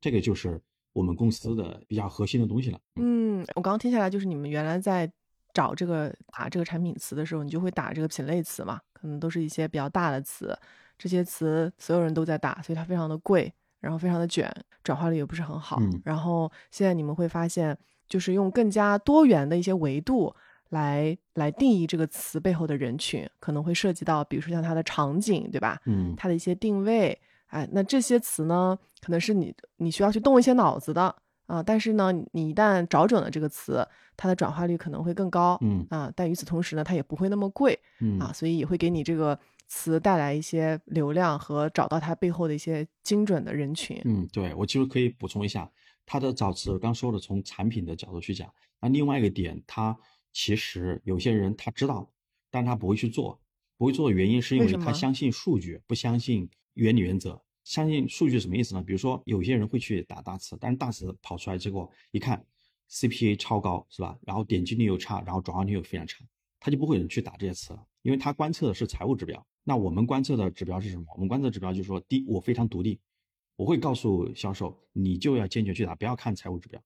[0.00, 0.60] 这个就是
[0.92, 2.80] 我们公司的比较核心的东西了。
[2.96, 5.10] 嗯，我刚刚听下来，就是你们原来在
[5.52, 10.58] 找这个打这个产品词的时候，你就会打这个品类词嘛，可能都是一些比较大的词，
[10.98, 14.50] 这些词所有人都在打，所以它非常的贵，然后非常的卷，
[14.82, 15.78] 转化率也不是很好。
[16.04, 17.76] 然后现在你们会发现，
[18.08, 20.34] 就是用更加多元的一些维度。
[20.70, 25.80] 来来定义这个词背后的人群，可能会涉及到，比如说像它的场景，对吧？
[25.86, 31.14] 嗯，它的一些定位，哎，那这些词呢，可能是你你需要去动一些脑子的
[31.46, 31.62] 啊。
[31.62, 36.12] 但是呢，你一旦找准了这个词，它的转化率可能会更高，嗯啊。
[36.14, 44.00] 但与此同时呢，它也不会那么贵，嗯啊，所以也会给你这个词带来一些流量和找到它背后的一些精准的人群。
[44.04, 45.68] 嗯，对我其实可以补充一下，
[46.06, 48.48] 它的找词刚说了从产品的角度去讲，
[48.80, 49.96] 那另外一个点它。
[50.32, 52.10] 其实有些人他知道，
[52.50, 53.40] 但他不会去做。
[53.76, 57.42] 不会做的原因是因为他相信数据，不相信原理原则。
[57.64, 58.82] 相信数据什么意思呢？
[58.82, 62.44] 比如说有些人会去打大词，但是大词跑出来结果一看
[62.90, 64.18] ，CPA 超高是吧？
[64.22, 66.24] 然后点击率又差，然后转化率又非常差，
[66.58, 69.46] 他就不会去打这些词了，因为他观测的是财务指标。
[69.64, 71.04] 那我们观测的指标是什么？
[71.14, 73.00] 我们观测指标就是说，第一我非常独立，
[73.56, 76.82] 我会告诉销售，你就要坚决去打，不要看财务指标。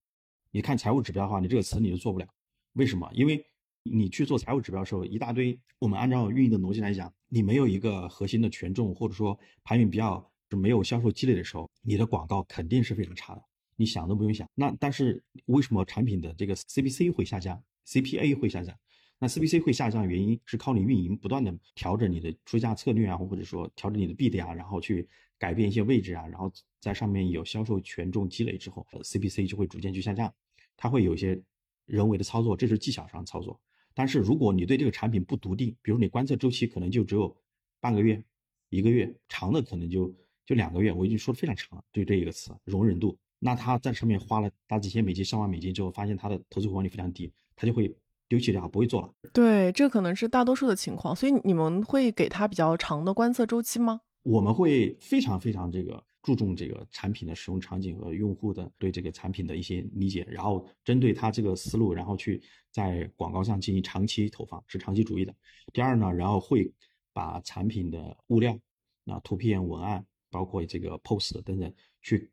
[0.52, 2.28] 你看财务指标的话，你这个词你就做不了。
[2.74, 3.10] 为什么？
[3.12, 3.44] 因为
[3.82, 5.58] 你去做财务指标的时候，一大堆。
[5.78, 13.42] 我们按照运营的逻辑来讲，你没有一个核心的权重，或者说排名比较是没有销售积累的时候，你的广告肯定是非常差的。
[13.76, 14.48] 你想都不用想。
[14.54, 18.74] 那但是为什么产品的这个 CPC 会下降，CPA 会下降？
[19.18, 25.08] 那 CPC 会下降原因是靠你运营不断的调整你的出价策略啊，或者说调整你的 bid 啊，然后去
[25.38, 30.32] 改变一些位置啊，然后在上面有销售权重积累之后，CPC 就会逐渐去下降。
[30.76, 31.40] 它会有一些。
[31.86, 33.60] 人为的操作，这是技巧上的操作。
[33.94, 37.36] 但是如果你对这个产品不笃定，比如你观测周期可能就只有
[37.80, 38.22] 半个月、
[38.70, 40.12] 一个月，长的可能就
[40.44, 40.92] 就两个月。
[40.92, 47.94] 我已经说的非常长了，对这一个词容忍度，那他在上面花了大几千美金、上万美金之后，发现他的投资回报率非常低，他就会
[48.28, 49.14] 丢弃掉，不会做了。
[49.32, 51.14] 对，这可能是大多数的情况。
[51.14, 54.00] 所以你们会给他比较长的观测周期吗？
[54.22, 65.36] 我们会非常非常这个注重这个产品的使用场景和用户的对这个产品的一些理解，然后针对他这个思路，然后去在广告上进行长期投放，是长期主义的。
[65.74, 66.72] 第二呢，然后会
[67.12, 68.58] 把产品的物料、
[69.04, 71.70] 那图片、文案，包括这个 post 等等，
[72.00, 72.30] 去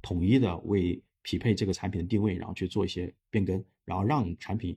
[0.00, 4.74] 统一的为匹配这个产品的定位，然后去做一些变更，然后让产品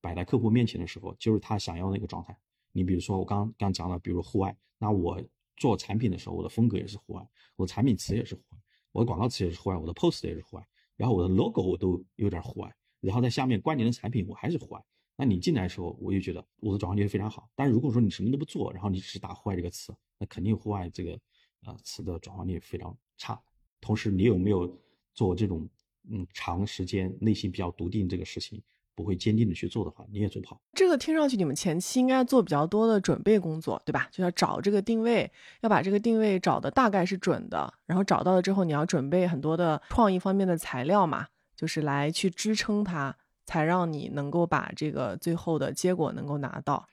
[0.00, 2.34] 摆在客户面前的时候，就是他想要那个状态。
[2.72, 5.22] 你比如说我刚刚讲了，比如户外，那我。
[5.58, 8.58] 做产品的时候，我的风格也是户外，我的产品词也是户外，
[8.92, 14.82] 我的广告词也是户外，我的 post 也是户外，然后我的 logo 我都有点户外，然后在下面关联的产品我还是户外。
[15.16, 17.50] 那你进来的时候，我就觉得我的转化率非常好。
[17.56, 21.18] 但是如果说你什么都不做，然后你只是打户外这个词，那肯定户外这个
[21.64, 23.42] 呃词的转化率非常差。
[23.80, 24.80] 同时，你有没有
[25.14, 25.68] 做这种
[26.08, 28.62] 嗯长时间内心比较笃定这个事情？
[28.98, 30.60] 不会坚定的去做的话，你也做不好。
[30.72, 34.08] 这个听上去你们前期应该做比较多的准备工作，对吧？
[34.10, 35.30] 就要找这个定位，
[35.60, 43.14] 要把这个定位找的大概是准的，然后找到了之后，你要准备很多的创意方面的材料嘛，就是来去支撑它，
[43.46, 46.84] 才让你能够把这个最后的结果能够拿到。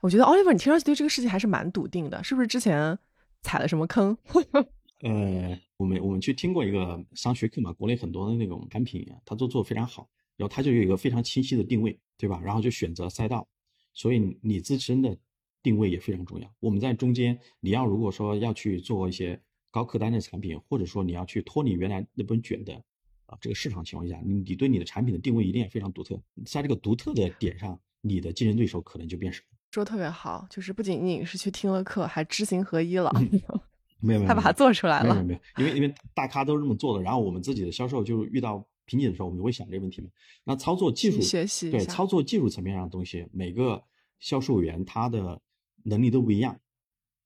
[0.00, 2.96] 我觉得 Oliver，你听上去对这个事情还是蛮笃定的，是不是之前
[3.42, 4.16] 踩了什么坑？
[5.02, 10.08] 呃，我们我们去听过一个商学课嘛，国内很多的那种产品，它都做的非常好。
[10.38, 12.40] 然后它就有一个非常清晰的定位，对吧？
[12.42, 13.46] 然后就选择赛道，
[13.92, 15.18] 所以你自身的
[15.64, 16.48] 定位也非常重要。
[16.60, 19.38] 我们在中间，你要如果说要去做一些
[19.72, 22.72] 高客单的产品，或者说你要去脱离原来那本卷的
[23.26, 29.42] 啊这个市场情况下，你你对你的产品的定位一定也非常独特，在这个独特的点上，你的竞争对手可能就变少。
[29.72, 33.12] 说特别好，就是不仅仅是去听了课，还知行合一了，
[34.00, 35.14] 没有没有，他把它做出来了。
[35.16, 38.64] 没有没有，因为因为大咖都是这么做的，然后我们自己的销售就遇到。
[38.88, 40.08] 瓶颈的时候，我们会想这个问题嘛？
[40.42, 43.80] 那操作技术学习对操作技术层面上的东西，每个
[44.18, 45.40] 销售员他的
[45.84, 46.58] 能力都不一样，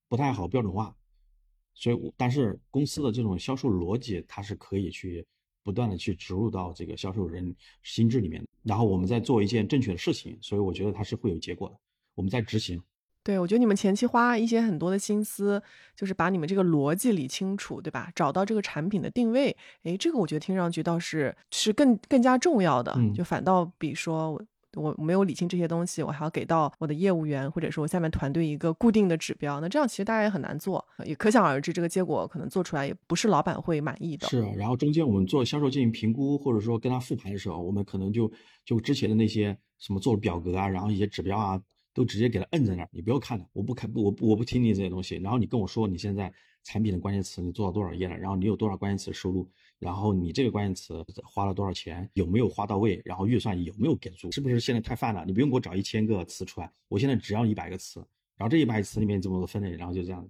[0.09, 0.95] 不太好标准化。
[1.75, 5.25] 所以，但是公司的这种销售逻辑，它是可以去
[5.63, 8.45] 不断的去植入到这个销售人心智里面。
[8.63, 11.79] 然后，我们在做一件正确的事情，所以我觉得它是会有结果的。
[12.15, 12.83] 我们在执行。
[13.25, 15.63] 对，我觉得你们前期花一些很多的心思，
[15.95, 18.11] 就是把你们这个逻辑理清楚，对吧？
[18.17, 22.97] 找到这个产品的定位，哎，这个我觉得听上去倒是是更更加重要的。
[23.15, 24.33] 就反倒比说
[24.75, 34.27] 我我没有理清这些东西，我还要给到我的业务员或者说我下面团队一个固定的指标，那这样其实大家也很难做，也可想而知，这个结果可能做出来也不是老板会满意的。
[34.27, 38.29] 是，然后中间我们做销售进行评估，或者说跟他复盘的时候，我们可能就
[38.65, 41.61] 就之前的那些什么做表格啊，然后一些指标啊。
[41.95, 45.17] 都直接给他摁在那儿，你不要看了，我不看，我我不听你这些东西。
[45.17, 46.33] 然后你跟我说你现在
[46.65, 55.25] 产品的关键词你做到多少页了，然后你有多少关键词收入，然后你这个关键词花了多少钱，有没有花到位，然后预算有没有给足，是不是现在太泛了？
[55.27, 58.01] 你不用给我找一千个词出来，我现在只要一百个词，
[58.37, 60.27] 然后这一百个词里面这么多分类，然后就这样，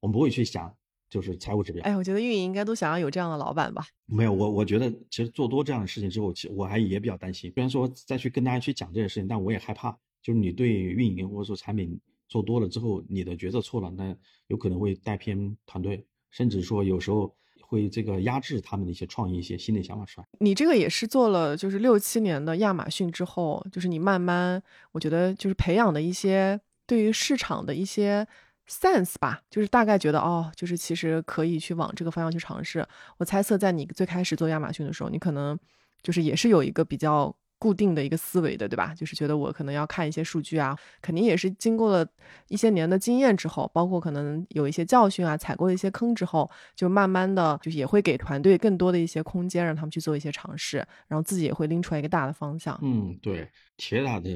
[0.00, 0.74] 我们不会去想
[1.08, 1.82] 就是财务指标。
[1.84, 3.86] 哎，我觉得运营应该都想要有这样的老板吧？
[4.06, 7.50] 没有，我我觉得其实做多这样的事情之后，其实我还也比较担心。
[7.54, 9.96] 虽然说再去跟大家去讲这件事情，但我也害怕。
[10.26, 11.96] 就是你对运营或者说产品
[12.26, 14.12] 做多了之后，你的决策错了，那
[14.48, 20.26] 有可能会带偏团队，甚至说有时候会这个压制他们的一些创意、一些新的想法出来。
[20.40, 24.60] 你这个也是做了就是六七年的亚马逊之后，就是你慢慢，
[24.90, 28.26] 我觉得就是培养的一些对于市场的一些
[28.68, 32.84] sense 吧，就是大概觉得哦，就是其实可以去往这个方向去尝试。
[33.18, 35.56] 我猜测在你最开始做亚马逊的时候，你可能
[36.02, 37.32] 就是也是有一个比较。
[37.58, 38.94] 固定的一个思维的，对吧？
[38.94, 42.06] 就是觉得我可能要看一些数据啊，肯定也是经过了
[42.48, 50.78] 一些年的经验之后，包括可能有一些教训啊，踩过了一些坑之后，就慢慢的就也会给团队更多的一些空间，让他们去做一些尝试，
[51.08, 52.78] 然后自己也会拎出来一个大的方向。
[52.82, 54.30] 嗯，对，铁打的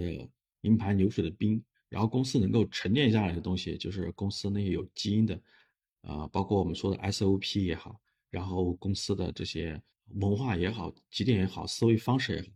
[0.62, 5.39] 营盘流水的兵，然后公司能够沉淀下来的东西，就是公司那些有基因的，
[6.03, 8.01] 啊，包括我们说的 SOP 也好，
[8.31, 9.81] 然后公司的这些
[10.14, 12.49] 文化也好，几点也好，思维方式也好。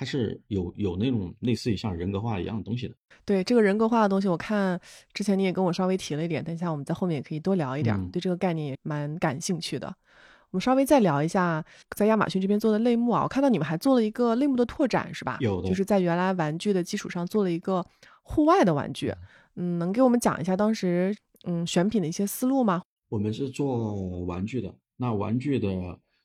[0.00, 2.94] 它是有有那种类似于像人格化一样的东西的。
[3.26, 4.80] 对这个人格化的东西，我看
[5.12, 9.94] 之前你也跟我稍微提了一点，等一下我们在后面也可以多聊一点，对这个概念也蛮感兴趣的。
[10.52, 11.62] 我们稍微再聊一下
[11.94, 15.36] 在亚马逊这边做的类目啊，我看到你们还做了一个类目的拓展，是吧？
[15.38, 17.84] 有的，就是在原来玩具的基础上做了一个
[18.22, 19.12] 户外的玩具。
[19.56, 22.82] 嗯，能给我们讲一下当时嗯选品的一些思路吗？
[23.10, 25.68] 我们是做玩具的，那玩具的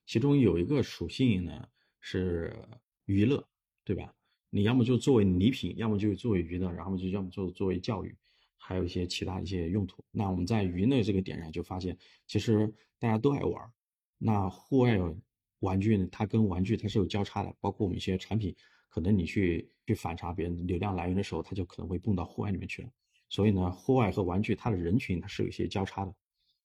[0.05, 1.51] 其中有一个属性呢
[1.99, 2.55] 是
[3.03, 3.43] 娱乐。
[3.85, 4.13] 对吧？
[4.49, 8.15] 你要么就作为礼品，要么就作为娱乐，然后就要么做作为教育，
[8.57, 10.03] 还有一些其他一些用途。
[10.11, 13.71] 那我们在娱乐这个点上就发现，其实大家都爱玩。
[14.17, 14.97] 那户外
[15.59, 18.55] 玩具呢，它跟玩具它是有交叉的，包括我们一些产品，
[18.89, 22.89] 可能你去去反查别人流量来源的时候，它就可能会蹦到户外里面去了。
[23.29, 26.15] 所以呢，户外和玩具它的人群它是有一些交叉的。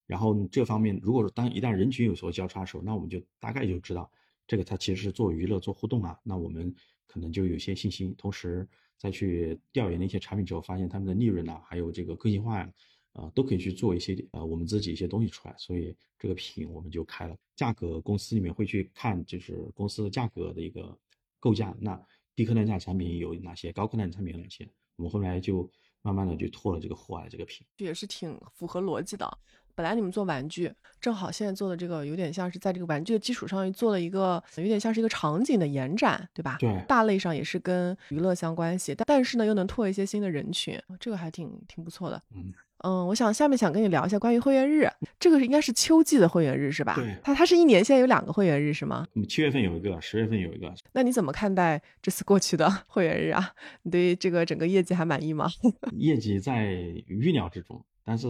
[0.07, 4.11] 然后这方面，如果说当一旦人群有所交叉的时候，那我们就大概就知道
[4.47, 6.75] 这个它其实是做娱乐、做互动啊，那我们
[7.11, 8.15] 可能就有些信心。
[8.17, 12.73] 同时再去调研了一些产品之后，发现他们的利润呐，还有这个个性化呀，
[13.15, 15.55] 呃，都可以去做一些呃我们自己一些东西出来。
[15.59, 17.37] 所以这个品我们就开了。
[17.57, 20.97] 价格公司里面会去看，就是公司的价格的一个
[21.41, 21.77] 构架。
[21.81, 22.01] 那
[22.37, 23.73] 低客单价产品有哪些？
[23.73, 24.69] 高客单价产品有哪些？
[24.97, 25.69] 我们后来就
[26.03, 29.27] 慢慢的就拓了这个户外这个品，这也是挺符合逻辑的。
[29.75, 36.57] 本来你们做玩具，正好现在做的这个有点像是在这个玩具的基础上做了一个有点像是一个场景的延展，对吧？
[36.59, 42.23] 对，大类上也是跟娱乐相关系，但但是呢又能拓一些新的人群，这个还挺挺不错的。
[42.35, 42.53] 嗯。
[42.83, 46.95] 嗯，我想下面想跟你聊一下关于会员日，这个是应该是秋季的会员日是吧？
[46.97, 49.07] 对，它它是一年现在有两个会员日是吗？
[49.15, 50.73] 嗯，七月份有一个，十月份有一个。
[50.95, 53.53] 那你怎么看待这次过去的 会员日啊？
[53.83, 55.51] 你对这个整个业绩还满意吗？
[55.93, 56.73] 业绩在
[57.07, 58.27] 预料之中，但是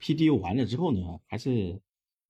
[0.00, 1.80] PD 完了之后呢，还是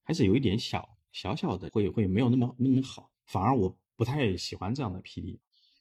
[0.02, 5.38] 还是有一点小小小的会会没有那么那么好，反而我不太喜欢这样的 PD，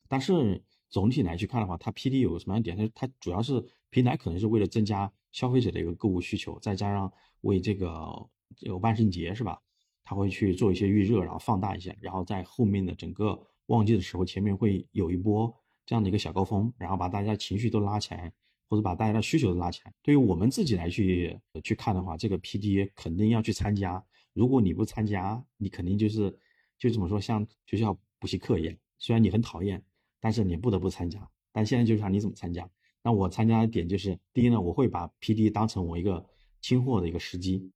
[0.08, 2.78] 但是总体来去看的话，它 PD 有什么样点？
[2.78, 5.12] 它它主要是平台可能是为了增加。
[5.34, 7.12] 消费者的一个购物需求，再加上
[7.42, 9.62] 为这个这个万圣节是吧？
[10.04, 15.54] 他会去做一些预热，然后放大一些，然后在后面的整个旺季的时候，前面会有一波
[15.86, 18.34] 这样的一个小高峰，然后把大家情绪都拉起来，
[18.68, 19.94] 或者把大家的需求都拉起来。
[20.02, 24.04] 对于我们自己来去去看的话，这个 P D 肯定要去参加。
[24.34, 26.38] 如果你不参加，你肯定就是
[26.78, 29.84] 就怎么说，像学校补习课一样，虽然你很讨厌，
[30.20, 31.28] 但是你不得不参加。
[31.52, 32.70] 但现在就是看你怎么参加。
[33.02, 36.24] 那我参加的点就是，第一呢，我会把 PD 当成我一个
[36.62, 37.72] 清货的一个时机，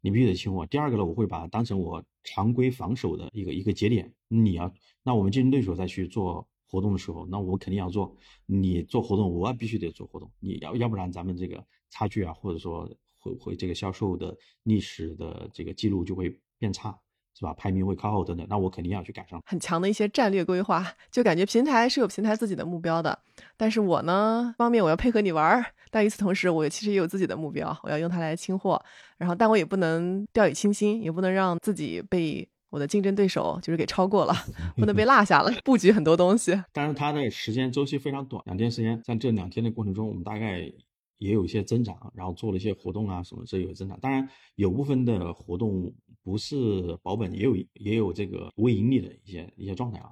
[0.00, 0.66] 你必须得清货。
[0.66, 4.12] 第二个呢，我会把它当成我常规防守的一个一个节点。
[4.28, 4.72] 你要，
[5.02, 8.14] 那我们竞争对手再去做活动的时候，那我肯定要做。
[8.46, 10.30] 你做活动，我必须得做活动。
[10.38, 12.88] 你要要不然咱们这个差距啊，或者说
[13.18, 16.96] 会会这个销售的历史的这个记录就会变差。
[17.34, 17.54] 是吧？
[17.54, 19.40] 排名会靠后等等，那我肯定要去赶上。
[19.46, 23.16] 很强的一些战略规划，就感觉平台是有平台自己的目标的，
[23.56, 28.84] 但是我呢，方面我要配合你玩儿，但与此同时，我其实也有自己的目标，我要用它来清货。
[29.18, 34.34] 然后，但我也不能掉以轻心，也不能让自己被我的竞争对手就是给超过了，
[34.76, 35.50] 不能被落下了。
[35.64, 40.72] 布局很多东西，但是它的时间周期非常短，两天时间，在这两天的过程中，我们大概。
[41.20, 43.98] 也有一些增长，然后做了一些活动啊什么，这有增长。
[43.98, 45.92] 当然，有部分的活动
[46.22, 50.10] 不是保本，也有也有这个微盈利的一些一些状态啊。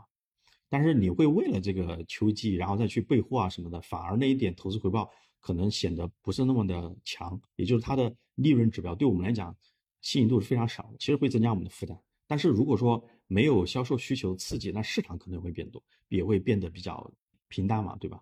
[0.68, 9.56] 但是你会为了这个秋季，然后再去备货啊什么的，反而那一点投资回报可能显得不是那么的强，也就是它的利润指标对我们来讲
[10.02, 11.96] 吸引度是非常少的，其实会增加我们的负担。
[12.26, 17.12] 但是如果说没有销售需求刺激，那市场可能会变多，也会变得比较
[17.48, 18.20] 平淡嘛，对吧？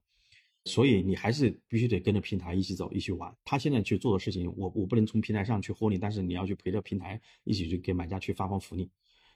[0.67, 3.31] 所以你还是必须得跟着平台一起走，一起玩。
[3.45, 8.89] 他现在去做的事情，我我不能从平台上去获利，但是你要去陪着平台一起去给买家去发放福利，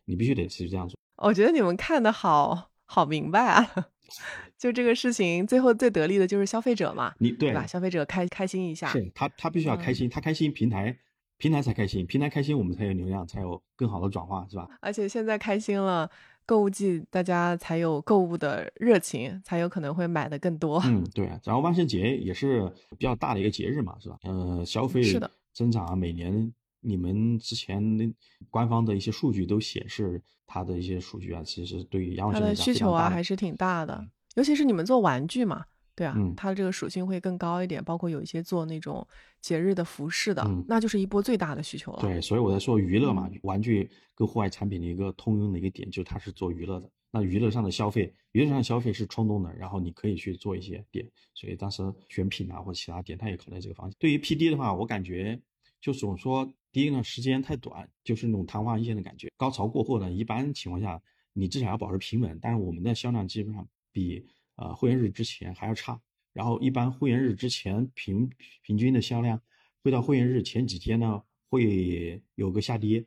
[0.07, 0.99] 你必须得去这样做。
[1.16, 3.91] 我觉得你们看的好好明白啊，
[4.57, 7.66] 就这个事情最后最得利的就是消费者嘛，你对吧？
[7.66, 10.99] 消费者开开心一下，是他他必须要开心，他开心平台
[11.39, 14.68] 平台才开心，平台开心我们才有流量，才有更好的转化，是吧？
[14.80, 16.11] 而且现在开心了。
[16.49, 20.80] 购物季，大家才有购物的热情，才有可能会买的更多。
[20.86, 21.26] 嗯，对。
[21.45, 22.66] 然后万圣节也是
[22.97, 24.16] 比较大的一个节日嘛，是吧？
[24.22, 28.14] 呃，消费是的增长啊，每年你们之前
[28.49, 35.66] 官方的一些数据都显示，它的一些数据啊，其实对于洋它的需求啊还是挺大的，尤其是你们做玩具嘛。
[35.99, 39.05] 对啊，它的这个属性会更高一点，包括有一些做那种
[39.40, 41.99] 节日的服饰的，那就是一波最大的需求了。
[42.01, 46.88] 对，所以我在说娱乐嘛，玩具跟户外产品的一个通用的一个点，就是它是做娱乐的。
[47.11, 51.05] 那娱乐上的消费，娱乐上的消费是冲动的，然后你可以去做一些点。
[51.34, 53.96] 所以当时选品啊或者其他点，它也考虑这个方向。
[53.99, 55.40] 对于 PD 的话，我感觉
[55.80, 59.28] 就总说第一呢时间太短，就是那种昙花一现的感觉。
[59.36, 64.24] 高潮过后呢，一般情况下你至少要保持平稳，但是我们的销量基本上比。
[64.59, 66.00] 呃，会员日之前还要差，
[66.32, 68.28] 然后一般会员日之前平
[68.61, 69.40] 平均的销量，
[69.84, 73.06] 会到会员日前几天呢会有个下跌，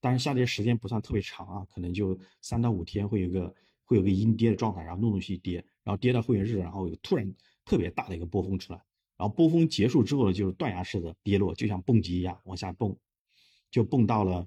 [0.00, 7.32] 但是下跌时间不算特别长啊，可能就三到五天会有个会有个阴跌的状态，然后陆陆续续跌，然后跌到会员日，然后有突然
[7.64, 8.82] 特别大的一个波峰出来，
[9.16, 12.96] 然后波峰结束之后呢，就是断崖式的跌落，就像蹦极一样往下蹦，
[13.70, 14.44] 就蹦到了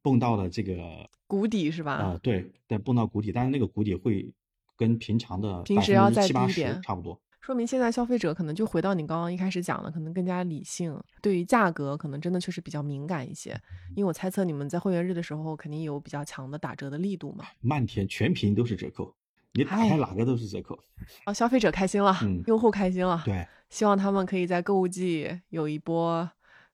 [0.00, 1.92] 蹦到了这个谷底是吧？
[1.92, 4.32] 啊，对，对蹦到谷底，但是那个谷底会。
[4.76, 13.50] 跟平常的平时要再低一点差不多，说明现在消费者可能就回到你刚刚一开始讲的，可能更加理性，对于价格可能真的确实比较敏感一些。
[13.94, 17.44] 因为我猜测你们在会员日的时候肯定有比较强的打折的力度嘛。
[17.60, 19.14] 漫天全屏都是折扣，
[19.52, 20.78] 你打开哪个都是折扣。
[21.24, 22.16] 啊，消费者开心了，
[22.46, 26.28] 用户开心了，对，希望他们可以在购物季有一波。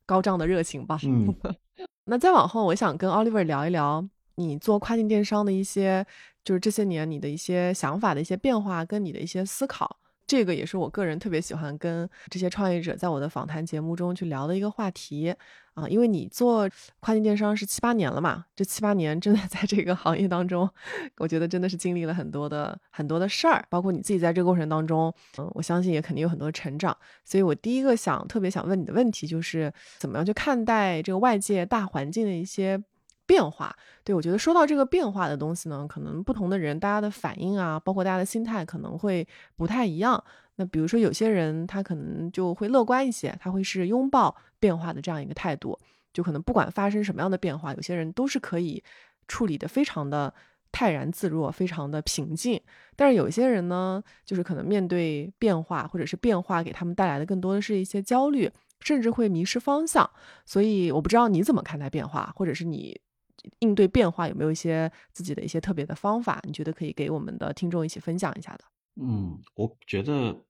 [0.05, 0.99] 高涨的热情吧。
[1.05, 1.33] 嗯，
[2.07, 6.05] 那再往后，我想跟 Oliver 聊一聊你做跨境电商的一些，
[6.45, 9.99] 就是这些年你的一些想法的一些变化，跟你的一些思考。
[10.25, 15.35] 这个也是我个人特别喜欢跟这些创业者在我的访谈节目中去聊的一个话题
[15.75, 16.67] 啊，因为你做
[17.01, 20.67] 跨境电商是七八年了嘛，这七八年真的在这个行业当中，
[21.19, 26.97] 我觉得真的是经历了很多的很多的事儿，包括你自己在这个过程当中，嗯，我相信也肯定有很多成长。
[27.27, 32.83] 所以我第一个想特别想问你的问题就是，怎么样去看待这个外界大环境的一些？
[33.27, 40.23] 变化，对我觉得说到这个变化的东西呢，可能不同的人大家的反应啊，包括大家的心态可能会不太一样。
[40.57, 45.79] 那比如说有些人他可能就会乐观一些，他会是拥抱变化的这样一个态度，
[46.13, 48.83] 就可能不管发生什么样的变化，有些人都是可以
[49.29, 50.35] 处理的非常的
[50.71, 52.61] 泰然自若，非常的平静。
[52.97, 58.51] 但是有些人呢，就是可能面对变化或者是变化给他们带来的更多的是一些焦虑，
[58.81, 60.11] 甚至会迷失方向。
[60.45, 63.01] 所以我不知道你怎么看待变化，或者是你。
[63.61, 66.41] 应对变化有没有一些自己的一些特别的方法？
[66.47, 68.65] 你觉得可以给我们的听众一起分享一下的？
[68.97, 70.45] 嗯，我觉得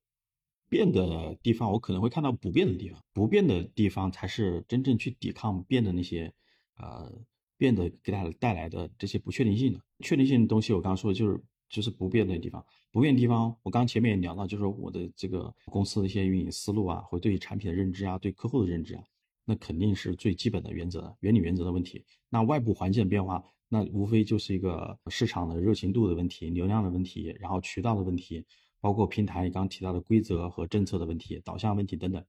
[0.69, 6.33] 变的地方，我可能会看到不变的地方，不变的地方才是真正去抵抗变的那些，
[6.77, 7.13] 呃，
[7.57, 9.81] 变的给它带来的这些不确定性的。
[10.01, 12.65] 确定性的东西，我刚刚说的就是就是不变的地方。
[12.91, 19.05] 不变的地方，我刚前面也聊到，就是我的这个公司的一些运营思路啊，或对于产品的认知啊，对客户的认知啊。
[19.45, 22.05] 那肯定是最基本的原则，原理原则的问题。
[22.29, 28.45] 那外部环境的变化，那无非就是一个市场的热情度的问题、流量的问题，然后渠道的问题，
[28.81, 32.25] 包括平台你刚提到的规则和政策的问题、导向问题等等，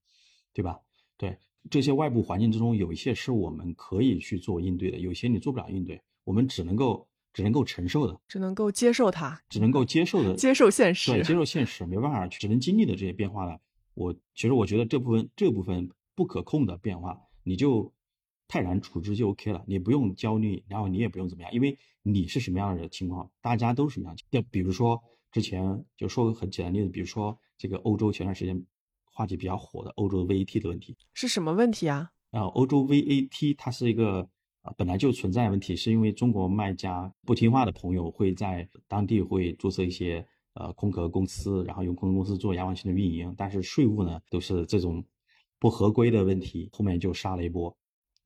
[0.53, 0.79] 对吧？
[1.15, 1.37] 对
[1.69, 13.59] 这些外部环境之中，有一些是我们可以去做应对的，有些你做不了应对，我们只能够只能够承受的，只能够接受它，只能够接受的，接受现实，对，接受现实，没办法，只能经历的这些变化了。
[13.93, 15.91] 我其实我觉得这部分这部分。
[16.15, 17.91] 不可控的变化，你就
[18.47, 24.17] 泰然处之就 OK 了，你不用焦虑，然后你也不用怎么样，因为你是什么样的情况，大家都是什么样。
[24.29, 25.01] 就比如说
[25.31, 28.63] 之前就说个很简单例子，比如说这个欧洲前段时间
[29.05, 32.11] 话题比较火的欧洲 VAT 的问题，是什么问题啊？
[32.29, 34.29] 啊，欧洲 VAT 它是一个
[34.61, 45.03] 啊本来就存在问题，是因为中国卖家不听话的朋友会在当地会注册一些呃空壳公司，然后用空壳公司做亚马逊的运营，但是税务呢都是这种。
[45.63, 47.73] 不合规的问题，后面就杀了一波，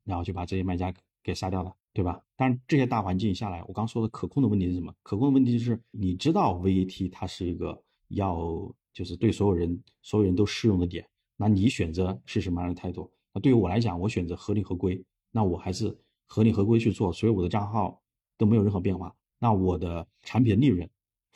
[0.04, 2.20] 然后就把这些卖家给杀掉了，对吧？
[2.36, 4.92] 但是这些大环境下来，我刚说的可控的问题是什么？
[5.04, 13.08] 可控的问题就是你知道 VAT 它是一个要就是对所有人所有人都适用的点，那你选择是什么样的态度？
[13.32, 18.02] 那对于我来讲，我选择合理合规，那我还是合理合规去做，所以我的账号
[18.36, 20.90] 都没有任何变化，那我的产品利润。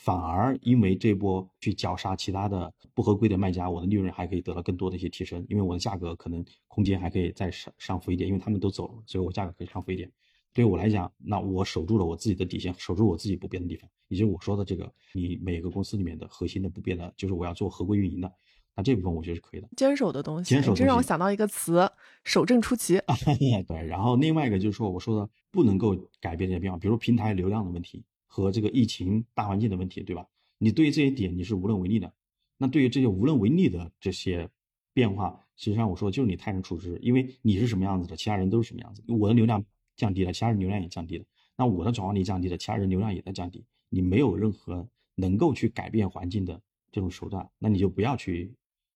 [0.03, 10.11] 反而因为这波去绞杀其他的不合规的卖家，我的利润还可以得到更多的一些提升，因为我的价格可能空间还可以再上上浮一点，因为他们都走了，所以我价格可以上浮一点。
[10.53, 18.33] 对于我来讲，那我守住了我自己的底线，守住我自己不变的地方，也就是我说的这个，你每个公司里面的核心的不变的，就是我要做合规运营的，
[18.75, 19.69] 那这部分我觉得是可以的。
[19.77, 20.73] 坚守的东西，坚守。
[20.73, 21.87] 这让我想到一个词，
[22.23, 22.99] 守正出奇。
[23.67, 28.03] 对，然后另外一个就是说，我说的不能够改变这些变化，比如平台流量的问题
[28.33, 30.25] 和这个疫情大环境的问题，对吧？
[30.57, 32.13] 你对于这些点你是无能为力的，
[32.57, 34.49] 那对于这些无能为力的这些
[34.93, 39.03] 变化，实际上我说就是你泰然处之，因为你是什么样子的，其他人都是什么样子。
[39.07, 39.61] 我的流量
[39.97, 41.25] 降低了，其他人流量也降低了，
[41.57, 43.65] 那我的转化率降低了，其他人流量也在降低。
[43.89, 48.53] 你没有任何能够去改变环境的这种手段，那你就不要去，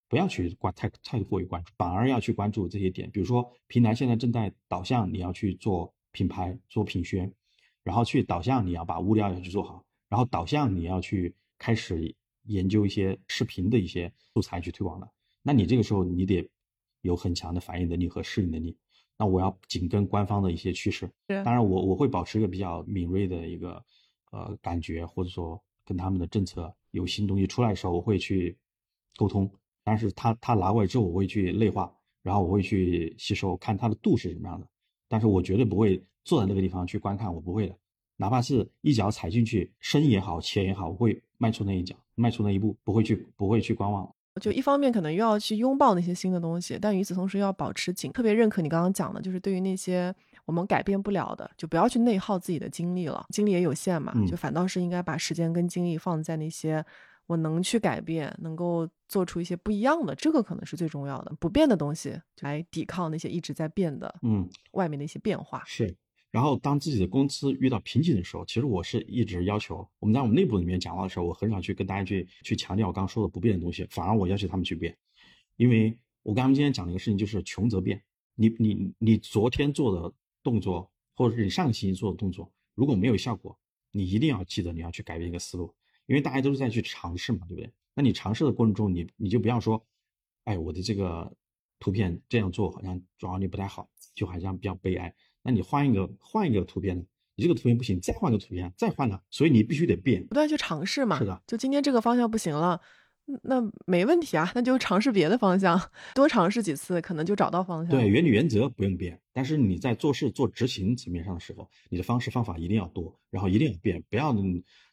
[0.07, 3.11] 不要去关太太过于关注，反而要去关注这些点。
[3.11, 7.29] 比如说平台现在正在导向你要去做品牌、做品宣，
[7.85, 11.33] 然后去导向你要把物料要去做好，然后导向你要去。
[11.57, 12.13] 开始
[12.43, 15.09] 研究一些视频的一些素材去推广了，
[15.41, 16.47] 那你这个时候你得
[16.99, 18.77] 有很强的反应能力和适应能力。
[19.17, 23.81] 那我要紧跟官方的一些趋势，当然我我会保持一个比较敏锐的一个
[24.31, 28.57] 呃感觉，或者说跟他们的政策有新东西出来的时候，我会去
[29.15, 29.49] 沟通。
[29.81, 31.89] 但是他他拿过来之后，我会去内化，
[32.21, 34.67] 然后我会去吸收，看它的度是什么样的。
[35.07, 37.75] 但是我绝对不会坐在那个地方去观看，我不会的。
[38.17, 44.09] 哪怕是一脚踩进去，深也好，浅也好，我会迈出那一脚，迈出那一步，不会去，不会去观望。
[44.41, 48.11] 就一方面可能又要去拥抱那些新的东西，但与此同时又要保持紧。
[48.11, 50.13] 特别认可你刚刚讲的，就是对于那些
[50.45, 56.85] 我们改变不了的，就不要去内耗自己的精力了，精力也有限嘛，就反倒是应该把时间跟精力放在那些
[57.27, 61.33] 我能去改变、能够做出一些不一样的，这个可能是最重要的。
[61.39, 65.93] 不变的东西来抵抗那些一直在变的，嗯，外面的一些变化是。
[66.35, 74.93] 然后，当自己的公司遇到瓶颈的时候，其实我是一直要求我们在我们内部里面讲话的时候，我很少去跟大家去去强调我刚刚说的不变的东西，反而我要求他们去变，
[75.55, 78.03] 因为我跟他们今天讲的一个事情就是穷则变，
[78.35, 80.13] 你你你昨天做的
[80.43, 83.57] 动作，或者是你上个星期做的动作，如果没有效果，
[83.91, 85.73] 你一定要记得你要去改变一个思路，
[86.05, 87.71] 因为大家都是在去尝试嘛，对不对？
[87.93, 89.81] 那你尝试的过程中，你你就不要说，
[90.43, 91.33] 哎，我的这个
[91.79, 95.15] 图片这样做好像转化率不太好，就好像比较悲哀。
[95.45, 97.03] 那你换一个换一个图片呢？
[97.35, 99.19] 你这个图片不行，再换个图片，再换呢？
[99.29, 101.19] 所以你必须得变，不断去尝试嘛。
[101.19, 102.81] 是的，就今天这个方向不行了。
[103.43, 105.79] 那没问题啊，那就尝试别的方向，
[106.13, 107.89] 多尝试几次，可能就找到方向。
[107.89, 114.35] 对，原理原则不用变，但是你在做事做执行层面上的时候，你的方式方法一定要多，然后一定要变，不要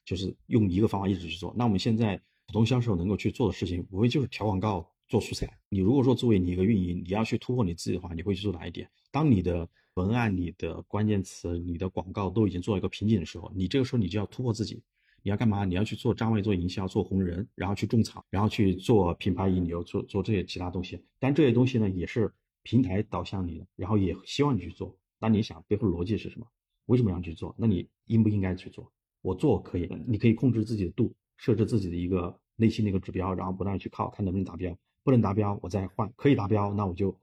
[0.05, 1.55] 就是用一个方法一直去做。
[1.57, 5.48] 那我们现在普通销售能够去做的事情，无非就是调广告、做素材。
[5.68, 8.90] 你如果说作为你一个运营，你要去突破你自己的话，你会去做哪一点？
[9.11, 14.82] 当你的文案、你的关键词、你的广告都已经做一个瓶颈的时候，你这个时候你就要突破自己。
[15.24, 15.64] 你要干嘛？
[15.64, 21.01] 你要去做站位、做营销、做红人，然后去种草，然后去做品牌引流，做做这些其他东西。
[21.20, 22.32] 但这些东西呢，也是
[22.64, 24.97] 平台导向你的，然后也希望你去做。
[25.20, 26.47] 那你想背后逻辑是什么？
[26.86, 27.55] 为什么要去做？
[27.57, 28.90] 那你应不应该去做？
[29.20, 34.76] 我做可以，你可以控制自己的度，设置自己的一个内心的一个指标，然后不断去靠，看能不能达标。
[35.05, 36.12] 不能达标，我再换。
[36.16, 37.16] 可以达标，那我就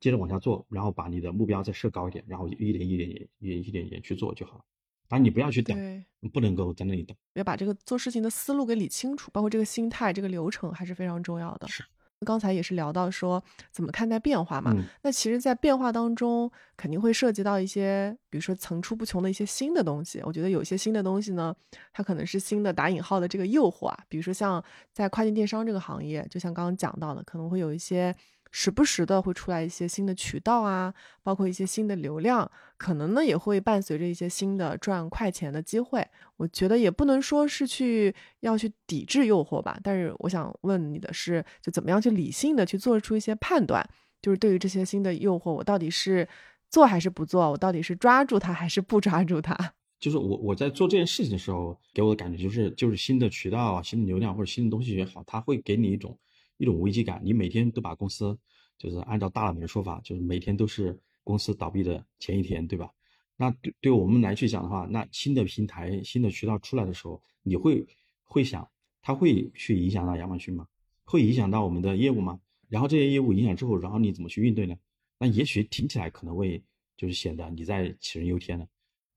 [0.00, 4.64] 接着往下做，然后把你的目标再设高一点，然后一点一点一点一点一点去做就好了。
[5.08, 11.66] 反正你不要去等，不能够在那里等，要把这个做事情的思路给理清楚，包括这个心态、这个流程还是非常重要的。
[11.66, 11.82] 是，
[12.26, 13.42] 刚才也是聊到说
[13.72, 14.70] 怎么看待变化嘛。
[15.02, 20.20] 那其实，在变化当中，肯定会涉及到一些，比如说层出不穷的一些新的东西。
[20.24, 21.56] 我觉得有些新的东西呢，
[21.94, 28.14] 它可能是新的打引号的这个诱惑啊，比如说像在跨境电商这个行业，就像刚刚讲到的，可能会有一些。
[28.50, 30.92] 时不时的会出来一些新的渠道啊，
[31.22, 36.06] 包括一些新的流量，可能呢也会伴随着一些新的赚快钱的机会。
[36.36, 43.86] 我觉得也不能说是去要去抵制诱惑吧，但是我想问你的是，就怎么样去理性的去做出一些判断，
[44.22, 46.26] 就是对于这些新的诱惑，我到底是
[46.70, 47.50] 做还是不做？
[47.50, 49.56] 我到底是抓住它还是不抓住它？
[50.00, 56.16] 就是我我在做这件事情的时候，给我的感觉就是，就是新的渠道啊、新的流量或者新的东西也好，它会给你一种。
[56.58, 58.38] 一种危机感，你每天都把公司，
[58.76, 62.90] 就是按照大佬们的说法，就是每天都是公司倒闭的前一天，对吧？
[63.36, 67.86] 那对对我们来去讲的话，那新的平台、新的渠道出来的时候，你会
[68.24, 68.68] 会想，
[69.00, 70.66] 它会去影响到亚马逊吗？
[71.04, 72.38] 会影响到我们的业务吗？
[72.68, 74.76] 然后这些业务影响之后，然后你怎么去应对呢？
[75.18, 76.62] 那也许听起来可能会
[76.96, 78.66] 就是显得你在杞人忧天了。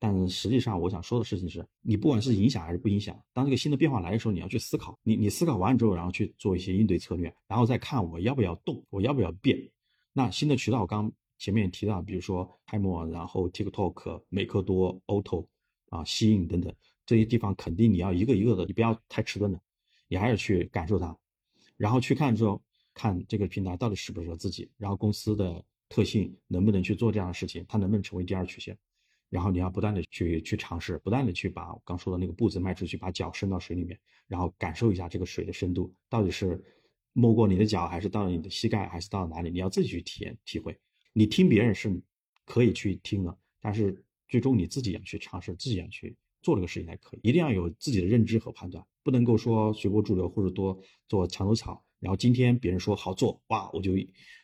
[0.04, 4.98] 但实际上，我想说的事情是，你不管是影响还是不影响，当这个新的变化来的时候，你要去思考。
[5.04, 9.56] 你你思考完之后，然后去做一些应对策略，然后再看我要不要动，我要不要变。
[10.12, 15.46] 那新的渠道，刚前面提到，比如说泰莫，然后 TikTok、美克多、Oto
[15.90, 16.74] 啊、吸引等等
[17.06, 19.62] 这些地方，肯定你要一个一个的，你不要太迟钝了，
[20.08, 21.16] 你还要去感受它，
[21.78, 22.60] 然后去看之后，
[22.96, 28.76] 看这个平台到底适不适合自己，然后公司的特性能不能去做这样的事情，它能不能成为第二曲线。
[29.32, 36.62] 然后你要不断的去去尝试，不断的去把刚说的那个步子迈出去，把脚伸到水里面，然后感受一下这个水的深度到底是
[37.14, 39.50] 没过你的脚，还是到了你的膝盖，还是到了哪里？
[39.50, 40.78] 你要自己去体验体会。
[41.14, 42.02] 你听别人是
[42.46, 47.22] 可以去听的，但是最终你自己要去尝试，自己要去做这个事情才可以。
[47.24, 50.78] 一定要有自己的认知和判断，不能够说随波逐流或者多
[51.08, 51.82] 做墙头草。
[52.00, 53.92] 然后今天别人说好做，哇，我就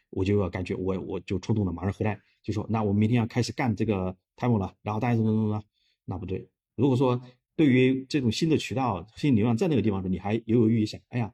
[0.09, 4.15] 我就要感觉我我就冲动了，马上回来就说，那我明天要开始干这个。
[4.39, 5.63] Time 了，然后大家怎么怎么怎么，
[6.05, 6.47] 那不对。
[6.75, 7.19] 如果说
[7.55, 11.33] 对于这种新的渠道、新流量在那个地方的，你还犹犹豫豫想，哎呀，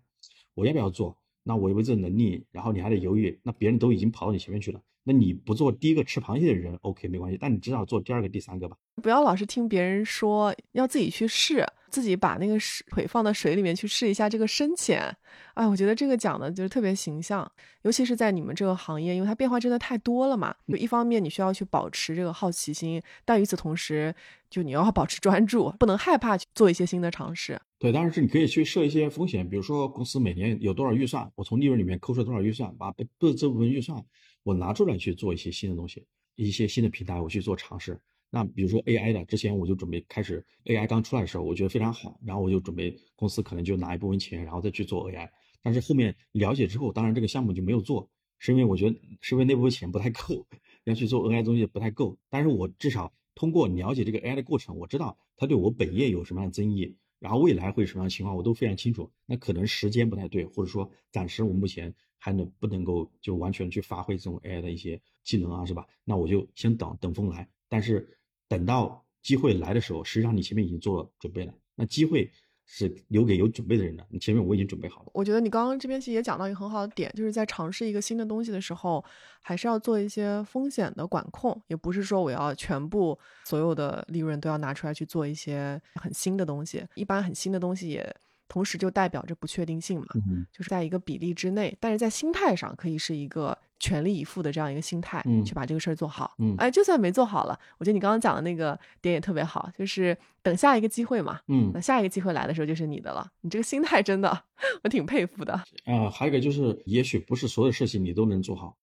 [0.53, 1.18] 我要不要做？
[1.43, 2.45] 那我有没有这能力？
[2.49, 8.77] 然后你还得犹豫，那别人都已经跑到你前面去了，那你不做第一个吃螃蟹的人，OK 没关系，但你至少做第二个、第三个吧。
[9.01, 11.65] 不要老是听别人说，要自己去试。
[11.89, 12.57] 自己把那个
[12.89, 15.15] 腿放到水里面去试一下这个深浅，
[15.53, 17.47] 哎，我觉得这个讲的就是特别形象，
[17.83, 20.55] 尤其是在你们这个行业，因为它变化真的太多了嘛。
[20.67, 24.11] 就一方面你需要去保持这个好奇心，但与此同时，
[24.49, 27.61] 就你要保持专注，不能害怕去做一些新的尝试。
[27.77, 34.03] 对，当然是你可以去设一些风险，比如说公司每年有多少预算，我从利润里面扣出多少预算，把这这部分预算
[34.43, 37.99] 我拿出来去做一些新的东西，一些新的平台我去做尝试。
[38.29, 45.29] 那比如说 AI 的，之前我就准备开始 AI 刚出来的时候，我觉得非常好，然后我就准备公司可能就拿一部分钱，然后再去做 AI。
[45.61, 50.45] 但是后面了解之后，当然这个项目就没有做，是因为我觉得是因为那部分钱不太够，
[50.83, 52.17] 要去做 AI 东西不太够。
[52.29, 59.11] 但是我至少通过了解这个 AI 的过程，我知道它对我本业有什么样的增益，然后未来会什么样的情况，我都非常清楚。
[59.27, 61.93] 那可能时间不太对，或者说暂时我目前
[62.24, 65.86] 还能不能够就完全去发挥这种 AI 的一些技能啊，是吧？
[66.05, 67.45] 那我就先等等风来。
[67.67, 68.17] 但是
[68.47, 71.53] 等到机会来的时候，实际上你前面已经做了准备了。
[71.76, 72.32] 那机会
[72.65, 74.07] 是留给有准备的人的。
[74.09, 75.11] 你前面我已经准备好了。
[75.13, 79.03] 我觉得你刚刚这边其实也讲到一个很好的点，就是在尝试一个新的东西的时候，
[79.41, 86.86] 还是要做一些风险的管控，也不是说我要全部所有的利润都要拿出来去做一些很新的东西。
[86.95, 88.15] 一般很新的东西也。
[88.47, 90.07] 同时就代表着不确定性嘛，
[90.51, 96.35] 就是在一个比例之内，但是在心态上可以是一个全力以赴的这样一个心态，去把这个事儿做好。
[96.37, 101.39] 嗯哎，就算没做好了，我觉得你刚刚讲的那个点也特别好，就是等下一个机会嘛。
[101.47, 103.27] 嗯，那下一个机会来的时候就是你的了。
[103.41, 104.43] 你这个心态真的，
[104.83, 105.53] 我挺佩服的。
[105.85, 108.77] 啊，还有一个就是，也许不是所有事情你都能做好，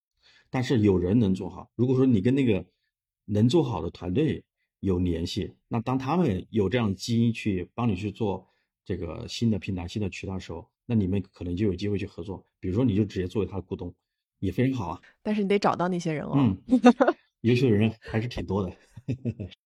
[0.50, 1.70] 但是有人能做好。
[1.76, 2.64] 如果说你跟那个
[3.26, 4.42] 能做好的团队
[4.80, 8.49] 有联系，那当他们有这样的基因去帮你去做。
[8.90, 12.44] 这个新的平台、新的渠道的时候，那你们可能就有机会去合作。
[12.58, 13.94] 比如说，你就直接作为他的股东，
[14.40, 15.00] 也非常好啊。
[15.22, 16.32] 但是你得找到那些人哦。
[16.34, 16.58] 嗯，
[17.42, 18.72] 优秀的人还是挺多的。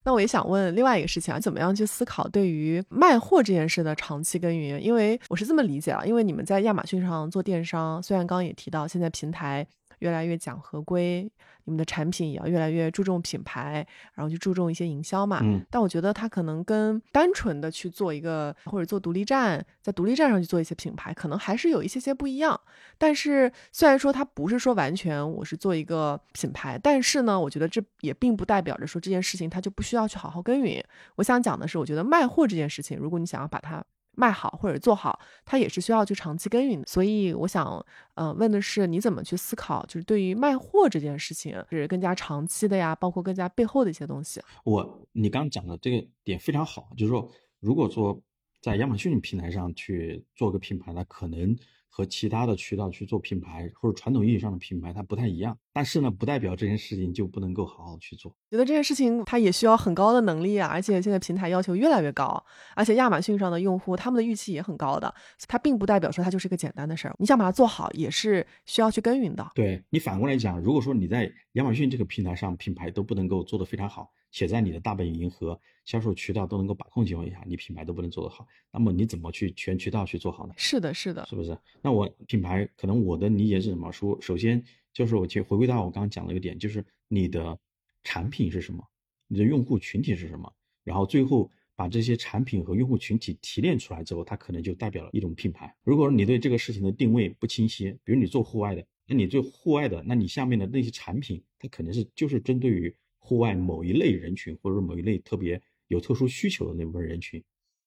[0.04, 4.78] 那我也想问另外一个事情啊，怎么样去思考对于卖货这件事的长期耕耘？
[4.78, 9.66] 因为我是这么理解啊，因为你们在亚马逊上做电商，虽然刚刚也提到现在平台。
[10.04, 11.22] 越来越讲合规，
[11.64, 15.40] 你们的产品也要越来越注重品牌，然后去注重一些营销嘛。
[15.42, 15.64] 嗯。
[15.70, 22.60] 但我觉得它可能跟单纯的去做一个或者做独立站，在独立站上去做一些品牌，可能还是有一些些不一样。
[22.98, 30.84] 但是虽然说它不是说完全我是做一个品牌，但是呢，我觉得这也并不代表着说这件事情它就不需要去好好耕耘。
[31.16, 33.82] 我想讲的是，我觉得卖货这件事情，如果你想要把它。
[34.16, 36.82] 卖好或者做好，它也是需要去长期耕耘。
[36.86, 37.84] 所以我想，
[38.14, 44.40] 呃，问的是你怎么去思考，就是对于卖货这件事情是更加长期的呀，包括更加背后的一些东西。
[44.64, 48.20] 我你刚刚讲的这个点非常好，就是说，如果说
[48.64, 51.54] 在亚马逊平台上去做个品牌，呢可能。
[51.96, 55.56] 和其他的渠道去做品牌，或者传统意义上的品牌，它不太一样。
[55.72, 58.34] 但是呢，不代表这件事情就不能够好好去做。
[58.50, 62.44] 觉得这件事情它也需要很高的能力啊，而且现在平台要求越来越高，
[62.74, 65.14] 而且亚马逊上的用户他们的预期也很高的。
[65.46, 69.48] 它并不代表说它就是一个简单的事儿，你想把它做好也是需要去耕耘的。
[69.54, 74.10] 对你反过来讲，如果说你在亚马逊这个平台上品牌都不能够做得非常好。
[74.34, 80.54] 且在你的大本营和销售渠道都能够把控情况下，你品牌都不能做得好，那么你怎么去全渠道去做好呢？
[80.56, 81.56] 是的，是的，是不是？
[81.80, 83.92] 那我品牌可能我的理解是什么？
[83.92, 84.60] 说首先
[84.92, 87.56] 就是我去回归到我刚刚讲的一个点，就是你的
[88.02, 88.84] 产品是什么，
[89.28, 95.72] 你的用户群体是什么，然后最后把这些产品和用户群体提炼出来之后，它可能就代表了一种品牌。
[95.84, 102.92] 如果你对这个事情的定位不清晰，比如你做户外的，那你做户外的，那你下面的那些产品，它可能是就是针对于。
[103.24, 105.58] 户外某一类人群，或者某一类特别
[105.88, 107.42] 有特殊需求的那部分人群，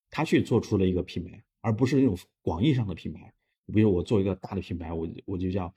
[0.10, 3.32] 他去做出了一个品牌，而不是那种广义上的品牌。
[3.72, 5.72] 比如我做一个大的品牌，我我就叫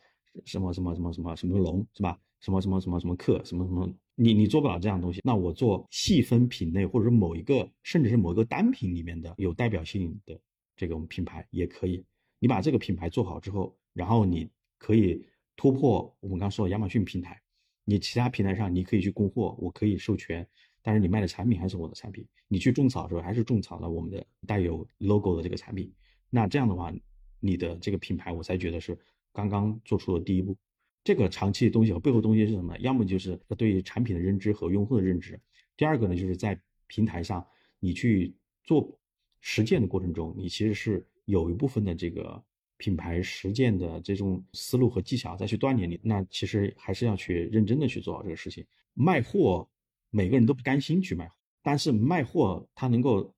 [0.47, 2.19] 什么什么什么什么什么龙，是吧？
[2.41, 5.21] 什么什么什么什么客，什么什么，你你做不了这样东西。
[5.23, 10.41] 那我做细分品类，或者说某一个，甚至是某一个单品里面的有代表性的
[10.75, 12.03] 这种品牌也可以。
[12.39, 14.49] 你把这个品牌做好之后，然后你
[14.79, 15.23] 可以
[15.55, 17.39] 突破我们刚说的亚马逊平台。
[17.91, 20.47] 你其他平台上你可以去供货，我可以授权，
[20.81, 22.25] 但是你卖的产品还是我的产品。
[22.47, 25.93] 你去种草的时候还是种草了我们的带有 logo 的这个产品。
[26.31, 26.93] 那这样的话，
[27.41, 28.97] 你的这个品牌我才觉得是
[29.33, 30.57] 刚刚做出了第一步。
[31.03, 32.79] 这个长期的东西和背后东西是什么？
[32.79, 35.41] 要么就是对于产品的认知和用户的认知。
[35.77, 37.45] 第二个呢，就是在平台上
[37.81, 38.33] 你去
[38.63, 38.97] 做
[39.41, 42.41] 实践的过程中，你其实是有一部分的这个。
[42.81, 48.67] 品牌实践的这种思路和技巧再去锻炼你，那其实还是要去认真的去做好这个事情。
[48.95, 49.69] 卖货，
[50.09, 51.31] 每个人都不甘心去卖，
[51.63, 53.35] 但是卖货它能够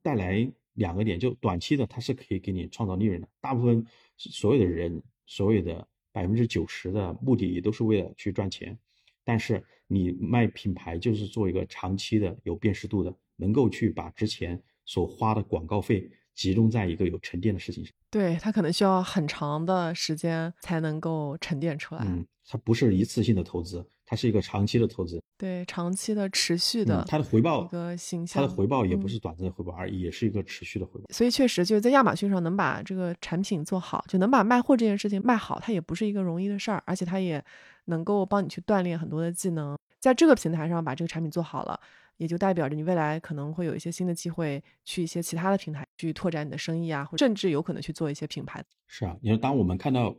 [0.00, 3.28] 带来两个点，就短期的它是可以给你创造利润的。
[3.40, 3.84] 大部分
[4.16, 8.78] 所有的人，所有的百分之九十的目的也都是为了去赚钱，
[9.24, 16.08] 但是你卖品牌就是做一个长期的有辨识度的，能够去把之前所花的广告费。
[16.34, 22.02] 集中在一个有沉淀的事情上，对它可能需要很长的时间才能够沉淀出来。
[22.04, 25.22] 嗯，它不是一次性的投资，它是一个长期的投资。
[25.36, 31.06] 对，长期的、持续的，它的回报一个形象，它的回报也不是短暂的回报，而也是一个持续的回报。
[31.12, 37.44] 所以，确实就是在亚马逊上能把这个产品做好，就能把卖货这件事情卖好，它也不是一个容易的事儿，而且它也
[37.86, 41.80] 能够帮你去锻炼很多的技能，在这个平台上把这个产品做好了。
[42.16, 48.64] 也就代表着你未来可能会有一些新的机会，去一些其他的平台去拓展你的生意啊，或甚至有可能去做一些品牌。
[48.86, 50.16] 是啊，因为当我们看到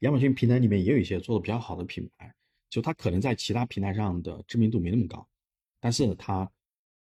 [0.00, 2.34] 亚马逊平台里面也有一些做的比较好的品牌，
[2.68, 5.24] 就它可能在其他平台上的知名度没那么高，
[5.78, 6.50] 但是它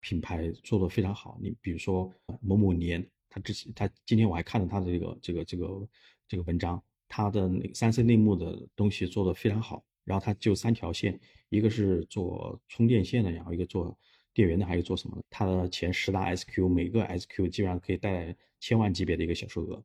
[0.00, 1.38] 品牌做的非常好。
[1.40, 5.88] 你比如说某某年，他之前他今天我还看了他的这个这个这个
[6.26, 9.84] 这个文章，他的那个三 C 内幕的东西做的非常好。
[10.06, 13.94] 然后他就三条线，一个是做充电线的，然后一个做。
[14.36, 15.24] 电源的，还有做什么的。
[15.30, 19.82] 它的前十大 SQ，每个 SQ 基本上可以带来千万级别的一个销售额。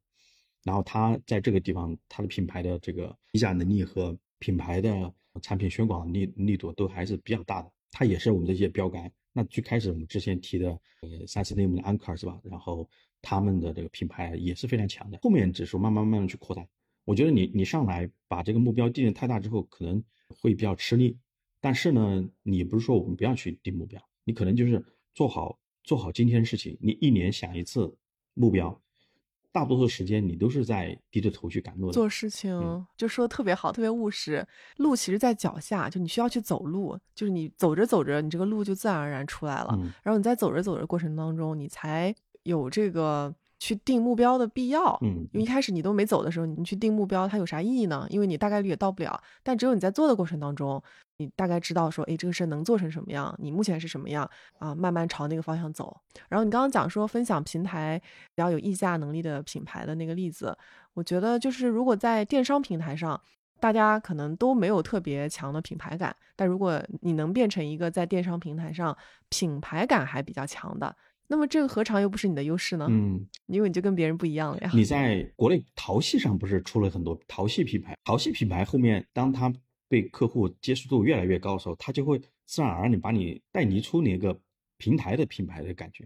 [0.65, 7.71] 然后它在这个地方，它的品牌的这个溢价能力和品牌的产品宣广力力度都还是比较大的。
[7.91, 9.09] 它也是我们的一些标杆。
[9.31, 10.69] 那最开始我们之前提的
[10.99, 12.37] 呃三 C 内幕的安 r 是吧？
[12.43, 12.89] 然后
[13.21, 15.19] 他们的这个品牌也是非常强的。
[15.21, 16.67] 后面指数慢慢慢慢去扩大。
[17.03, 21.17] 我觉得你你上来把这个目标定的太大之后，可能会比较吃力。
[21.59, 24.83] 但是呢，你不是说我们不要去定目标，你可能就是
[25.13, 26.77] 做好做好今天的事情。
[26.81, 27.95] 你一年想一次
[28.33, 28.81] 目标，
[29.51, 31.93] 大多数时间你都是在低着头去赶路的。
[31.93, 34.47] 做事情就说的特别好，特别务实。
[34.77, 39.77] 路其实在脚下，就你需要去走路，就是你走着走着，你这个路就自然而然出来了。
[40.03, 43.35] 然后你在走着走着过程当中，你才有这个。
[43.61, 48.07] 去定目标的必要，嗯，因为一开始你都没走的时候，你去定目标，它有啥意义呢？
[48.09, 49.21] 因为你大概率也到不了。
[49.43, 50.81] 但只有你在做的过程当中，
[51.17, 54.73] 你大概知道说，哎，这个事能做成什么样，你目前是什么样啊？
[54.73, 55.95] 慢慢朝那个方向走。
[56.27, 58.01] 然后你刚刚讲说分享平台
[58.33, 60.57] 比较有溢价能力的品牌的那个例子，
[60.95, 63.21] 我觉得就是如果在电商平台上，
[63.59, 68.97] 大家可能都没有特别强的品牌感，但如果你能变成一个在电商平台上
[69.29, 70.95] 品牌感还比较强的。
[71.31, 72.87] 那么这个何尝又不是你的优势呢？
[72.89, 74.71] 嗯，因为你就跟别人不一样了呀。
[74.73, 77.97] 你在国内淘系上不是出了很多淘系品牌？
[78.03, 79.49] 淘系品牌后面，当它
[79.87, 84.37] 被客户接受度越来越高的时候，它就会自然而然地把你带离出那个
[84.77, 86.05] 平台的品牌的感觉。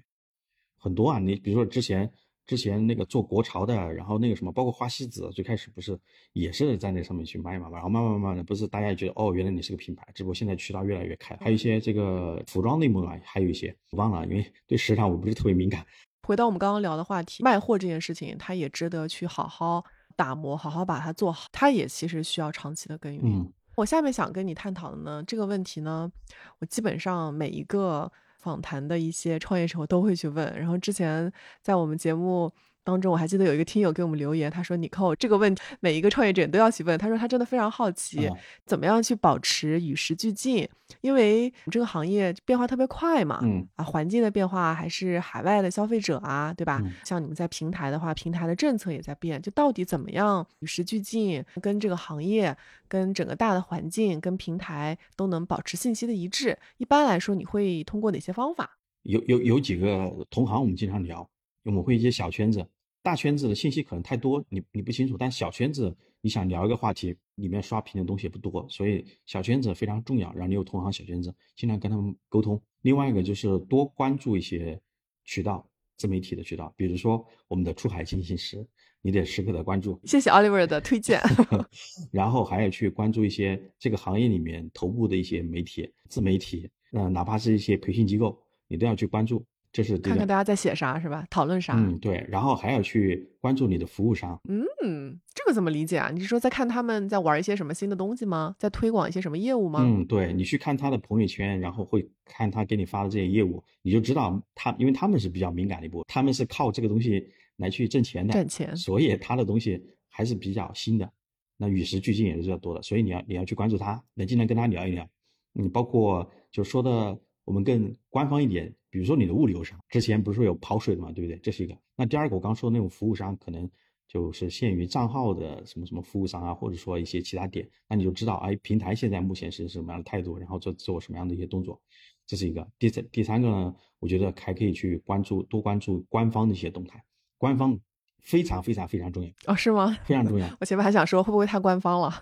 [0.78, 2.08] 很多啊，你比如说之前。
[2.46, 5.98] 之前那个做国潮的，然后那个什么，包括花西子，最开始不是
[6.34, 15.84] 也是在那上面去卖嘛，然后慢慢慢慢的，不是大家也觉得哦，原来你是个品牌，只不过现在渠道越来越开，还有一些这个服装类目啊，还有一些我忘了，因为对时尚我不是特别敏感。
[16.24, 19.84] 回到我们刚刚聊的话题，卖货这件事情，它也值得去好好
[20.16, 23.52] 打磨，好好把它做好，它也其实需要长期的耕耘。
[23.76, 26.12] 我下面想跟你探讨的呢，这个问题呢，
[26.60, 28.12] 我基本上每一个。
[28.46, 30.56] 访谈的一些创业时候都会去问。
[30.56, 31.32] 然后之前
[31.64, 32.52] 在我们节目。
[32.86, 38.30] 当中我还记得有一个听友给我们留言，他说：“你扣这个问题，每一个创业者都要去问。”他说他真的非常好奇，
[38.66, 40.70] 怎么样去保持与时俱进，
[41.02, 43.40] 因为这个行业变化特别快嘛。
[43.42, 46.80] 嗯啊，环境的变化还是海外的消费者啊，对吧？
[47.04, 52.56] 像你们在平台的话，平台的政策也在变，就到底怎么样与时俱进，跟这个行业、
[52.88, 56.56] 跟整个大的环境、跟平台都能保持信息的一致？
[56.78, 58.78] 一般来说，你会通过哪些方法？
[59.02, 61.28] 有有有几个同行，我们经常聊，
[61.64, 62.64] 我们会一些小圈子。
[63.06, 65.16] 大圈子的信息可能太多，你你不清楚。
[65.16, 70.34] 但小圈子，你想聊一个话题，里面刷屏的东西也不多，所以小圈子非常重要。
[70.34, 72.60] 然后你有同行小圈子，尽量跟他们沟通。
[72.82, 74.82] 另外一个就是多关注一些
[75.24, 78.66] 渠道，自媒体的渠道，比如说我们的出海进行时，
[79.04, 80.02] 你得时刻的关注。
[80.06, 81.22] 谢谢 Oliver 的推荐。
[82.12, 88.36] 然后还要去关注一些这个行业里面头部的一些媒体、自媒体，呃，哪怕是一些培训机构，
[88.68, 89.46] 你都要去关注。
[89.76, 91.26] 这是看看大家在写啥是吧？
[91.30, 91.74] 讨论啥？
[91.76, 94.40] 嗯，对，然后还要去关注你的服务商。
[94.48, 96.10] 嗯，这个怎么理解啊？
[96.14, 98.56] 你是说在看他们在玩一些什么新的东西吗？
[98.58, 99.82] 在推广一些什么业务吗？
[99.84, 111.12] 嗯，对，你去看他的朋友圈，然后会看他给你发的这些业务，你就知道他，因为他们是比较敏感的一步，他们是靠这个东西来去挣钱的，挣钱，所以他的东西还是比较新的，
[111.58, 115.06] 那与时俱进也是比较多的，所以你要你要去关注他，能经常跟他聊一聊。
[115.52, 118.74] 你，包括就说的我们更官方一点。
[118.90, 121.38] 比如说你的物流商，之前不是说有跑水的嘛，对不对？
[121.40, 121.78] 这是一个。
[121.98, 123.70] 那第二个，我刚说的那种服务商，可能
[124.08, 131.78] 就是限于账号的什么什么服务商啊，或者说一些其他点，那你就知道，哎，平台现在目前是什么样的态度，然后做做什么样的一些动作，
[132.26, 132.66] 这是一个。
[132.80, 137.04] 第三第三个呢，我觉得还可以去关注多关注官方的一些动态，
[137.38, 137.78] 官方
[138.22, 139.98] 非常非常非常重要哦，是吗？
[140.06, 140.48] 非常重要。
[140.62, 142.14] 我前面还想说会不会太官方了，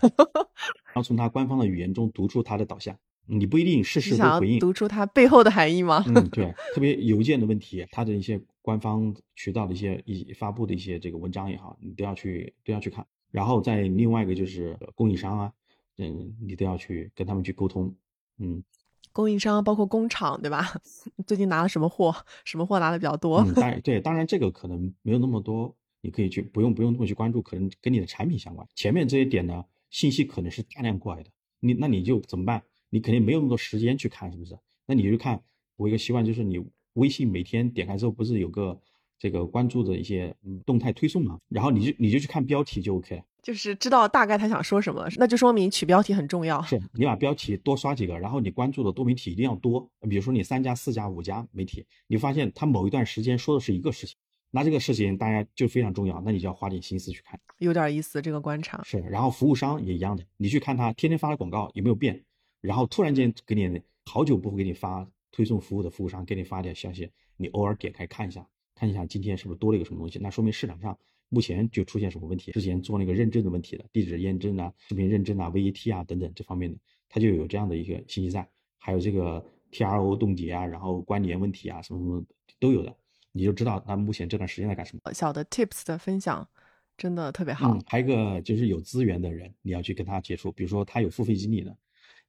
[0.90, 2.98] 然后从他官方的语言中读出他的导向。
[3.26, 6.04] 你不一定事事都回应，读出它背后的含义吗？
[6.08, 13.06] 嗯，对，特别邮件的问题，它的一些官方渠道的一些一发布的一些这个文章也好，你都要去都要去看。
[13.32, 15.54] 然后再另外一个就是供应商啊，
[15.98, 17.96] 嗯，你都要去跟他们去沟通。
[18.40, 18.64] 嗯，
[19.12, 20.74] 供应商包括工厂对吧？
[21.26, 22.14] 最近拿了什么货？
[22.44, 23.40] 什么货拿的比较多？
[23.40, 28.68] 嗯，当然对，当然这个可能没有那么多，你可以去不用不用那么去关注，可能跟你的产品相关。
[28.76, 31.30] 前面这些点呢，信息可能是大量过来的，
[31.62, 32.62] 你那你就怎么办？
[32.94, 34.56] 你肯定没有那么多时间去看，是不是？
[34.86, 35.42] 那你就看
[35.78, 36.64] 我一个习惯，就是你
[36.94, 38.80] 微信每天点开之后，不是有个
[39.18, 40.32] 这个关注的一些
[40.64, 41.40] 动态推送嘛？
[41.50, 46.62] 然后你就你就去看标题就 OK 了，就是知道大概他想说什么，那就说明取标题很重要。
[46.62, 49.90] 是你把标题多刷几个，然后你关注的多媒体一定要多。
[50.08, 54.16] 比如说你三家、四家、五家媒体，你发现他某一段时间说的是一个事情，
[54.52, 57.40] 那这个事情大家就非常重要，那你就要花点心思去看。
[57.58, 59.00] 有点意思，这个观察是。
[59.00, 62.24] 然后服务商也一样的，你去看他天天发的广告有没有变。
[62.64, 70.98] 然后突然间给你好久不会给你发推送服务的服务商给你发点消息，你偶尔点开看一下，看一下今天是不是多了一个什么东西，那说明市场上
[71.28, 72.54] 目前就出现什么问题。
[72.54, 78.48] 之前做那个认证的问题的，地址验证啊、视频认证啊、VAT 啊等等这方面的，它就有这样的一个信息在，
[78.78, 82.26] 还有这个 TRO 冻结啊，然后关联问题啊，什么什么
[82.60, 82.96] 都有的，
[83.34, 85.14] 你就知道那目前这段时间在干什么。
[85.14, 86.48] 小的 tips 的分享
[86.96, 87.74] 真的特别好。
[87.74, 91.76] 嗯，还有一个就是有资源的人，你要去跟他接触，比如说他有付费经理的。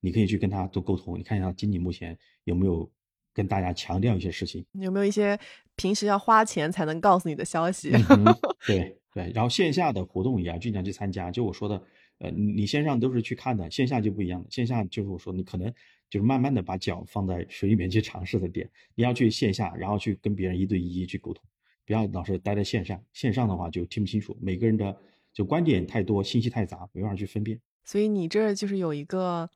[0.04, 2.86] 你可以去跟他做沟通，你看一下经理目前有没有
[3.32, 5.38] 跟大家强调一些事情，有没有一些
[5.76, 7.90] 平时要花钱才能告诉你的消息？
[8.68, 11.30] 对对，然后线下的活动也要尽量去参加。
[11.30, 11.82] 就我说的，
[12.18, 14.46] 呃，你线上都是去看的，线下就不一样了。
[14.50, 15.72] 线下就是我说你可能
[16.10, 21.42] 就是慢慢的把脚放在水里面去尝试的点，你要去线下，然后去跟别人一对一去沟通，
[21.86, 23.02] 不要老是待在线上。
[23.14, 24.94] 线上的话就听不清楚，每个人的
[25.32, 27.58] 就观点太多，信息太杂，没办法去分辨。
[27.84, 29.48] 所以你这就是有一个。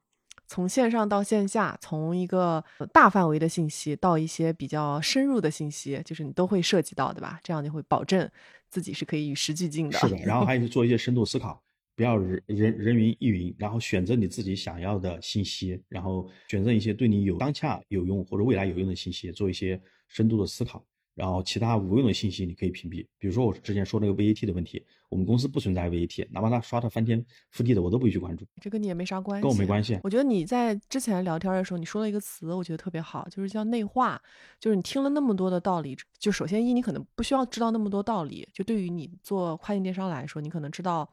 [0.49, 7.39] 从线上到线下，从一个大范围的信息到一些比较深入的信息，就是你都会涉及到，对吧？
[7.45, 8.29] 这样就会保证
[8.71, 9.99] 自己是可以与时俱进的。
[9.99, 11.63] 是的，然后还有做一些深度思考，
[11.95, 20.83] 不要人人人云亦云，然后选择你自己想要的信息，然后选择一些对你有当下有用或者未来有用的信息，做一些深度的思考。
[21.19, 27.21] 然后其他无用的信息你可以屏蔽，比如说我之前说那个 VAT 的问题，我们公司不存在 VAT，哪怕他刷的翻天
[27.53, 28.47] 覆地的，我都不会去关注。
[28.61, 29.99] 这跟你也没啥关系，跟我没关系。
[30.05, 34.23] 我觉得你在之前聊天的时候，你说了一个词，我觉得特别好，就是叫内化。
[34.61, 41.05] 就是你听了那么多的道理，就首先一你可能不需要知道那么多道理，就对于你做跨境电商来说，你可能知道，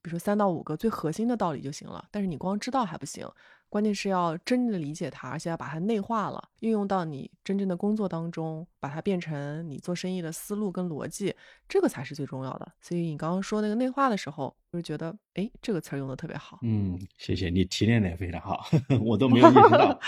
[0.00, 2.06] 比如说三到五个最核心的道理就行了。
[2.12, 3.26] 但是你光知道还不行。
[3.68, 11.34] 关键是要真正的理解它，而且要把它内化了，运用到你真正的工作当中，把它变成你做生意的思路跟逻辑，
[11.68, 12.72] 这个才是最重要的。
[12.80, 16.58] 所以你刚刚说那个内化的时候，我就觉得，哎，这个词儿用的特别好。
[16.62, 18.66] 嗯，谢谢你提炼的也非常好，
[19.04, 20.00] 我都没有意识到。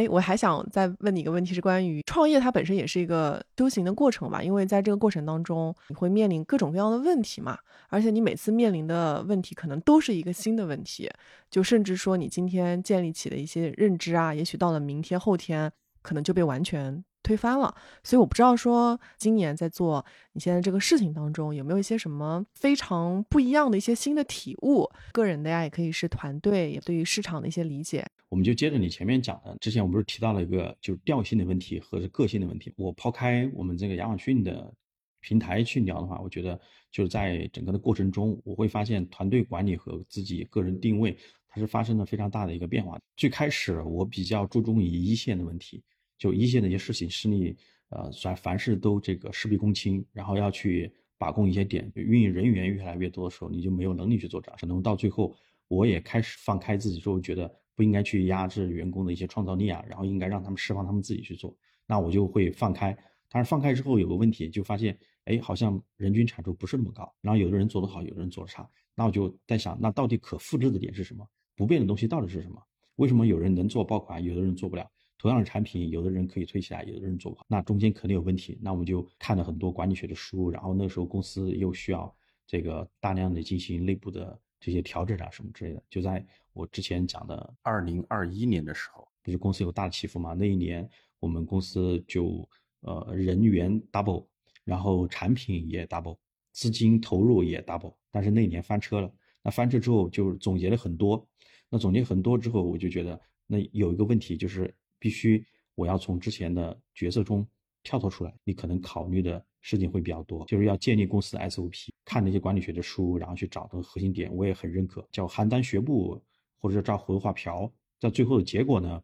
[0.00, 4.42] 哎，我还想再问你一个问题，是关于创业，它本身也是一个修行的过程吧？
[4.42, 7.58] 因为在这个过程当中，你会面临各种各样的问题嘛，
[7.90, 11.10] 而且你每次面临的问题可能都是一个新的问题，
[11.50, 15.70] 就甚至说你今天建立起的一些认知啊，也许到了明天、后天，
[16.00, 17.04] 可能就被完全。
[17.22, 28.06] 推翻了，所以我不知道说今年在做你现在这个事情当中有没有一些什么非常不一样的一些新的体悟，个人的呀，也可以是团队，也对于市场的一些理解。
[28.28, 32.72] 我们就接着你前面讲的，之前我不是提到了一个就是调性的问题和个性的问题。
[32.76, 34.72] 我抛开我们这个亚马逊的
[35.20, 36.58] 平台去聊的话，我觉得
[36.90, 41.16] 就是在整个的过程中，我会发现团队管理和自己个人定位
[41.48, 42.98] 它是发生了非常大的一个变化。
[43.16, 45.82] 最开始我比较注重于一线的问题。
[46.20, 47.56] 就一线的一些事情是你
[47.88, 54.58] 呃，凡凡事都这个事必躬亲，然后要去把控一些点，就运营人员越来越多的时候，你就没有能力去做这样。
[54.60, 55.34] 可能到最后，
[55.66, 61.56] 我也开始放开自己，之后觉得不应该去压制员工的一些创造力啊，然后应该让他们释放他们自己去做。
[61.86, 62.96] 那我就会放开，
[63.28, 67.12] 但是放开之后有个问题，就发现哎，好像人均产出不是那么高。
[67.22, 68.68] 然后有的人做得好，有的人做得差。
[68.94, 71.26] 那我就在想，那到底可复制的点是什么？
[71.56, 72.62] 不变的东西到底是什么？
[72.96, 74.88] 为什么有人能做爆款，有的人做不了？
[75.20, 78.58] 同样的产品，有的人可以推起来，有的人做不好，那中间肯定有问题。
[78.62, 82.10] 那我们就看了很多管理学的书，然后那时候公司又需要
[82.46, 85.82] 这个大量的进行内部的这些调整啊什么之类的。
[85.90, 90.32] 就在我之前讲的二零二一年的时候，不是公司有大的起伏嘛？
[90.32, 92.48] 那一年我们公司就
[92.80, 94.26] 呃人员 double，
[94.64, 96.16] 然后产品也 double，
[96.52, 99.12] 资金投入也 double，但是那一年翻车了。
[99.42, 101.28] 那翻车之后就总结了很多，
[101.68, 104.74] 那总结很多之后，我就觉得那有一个问题就是。
[105.00, 105.44] 必须，
[105.74, 107.44] 我要从之前的角色中
[107.82, 108.32] 跳脱出来。
[108.44, 114.32] 你可能考虑的事情会比较多，就是要建立公司的 SOP，看那些管理学的书，然后去找的核心点。
[114.32, 116.22] 我也很认可，叫邯郸学步，
[116.60, 117.72] 或者叫照葫芦画瓢。
[117.98, 119.02] 在最后的结果呢，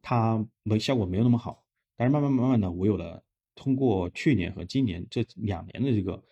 [0.00, 1.64] 它没效果没有那么好。
[1.96, 3.22] 但是慢慢慢慢的，我有了
[3.54, 6.22] 通过去年和今年这两年的这个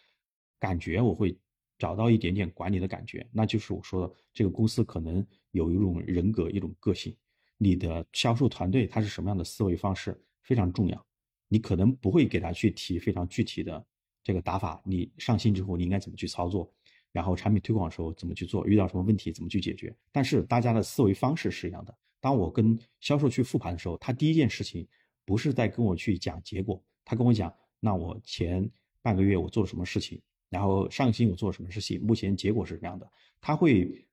[0.59, 1.36] 感觉，我会
[1.78, 3.26] 找到一点点管理的感觉。
[3.32, 7.14] 那就是我说的，这个公司可能有一种人格，一种个性。
[7.60, 11.06] 你的销售团队他是什么样的思维方式非常重要，
[11.48, 13.85] 你可能不会给他去提非常具体的
[14.22, 16.72] 这个打法，你上新之后你应该怎么去操作，
[17.10, 19.93] 然后产品推广的时候怎么去做，遇到什么问题怎么去解决。
[20.12, 21.93] 但是大家的思维方式是一样的。
[22.20, 24.86] 当我跟销售去复盘的时候，他第一件事情
[25.24, 28.70] 不是在跟我去讲结果，他跟我讲，那我前
[29.02, 33.10] 半个月我做了什么事情，然后上个星期我做了什么事情，目前结果是什么样的，
[33.40, 34.05] 他会。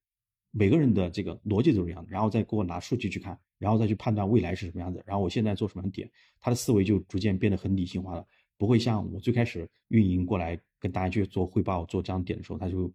[0.58, 6.10] 每个人的这个逻辑都是一样的，然后再给我拿数据去看，然后再去判断未来是什么样子，然后我现在做什么点，
[6.40, 8.26] 他的思维就逐渐变得很理性化了，
[8.58, 12.90] 不会像我最开始运营过来跟大家去做汇报、做这样点的时候，他就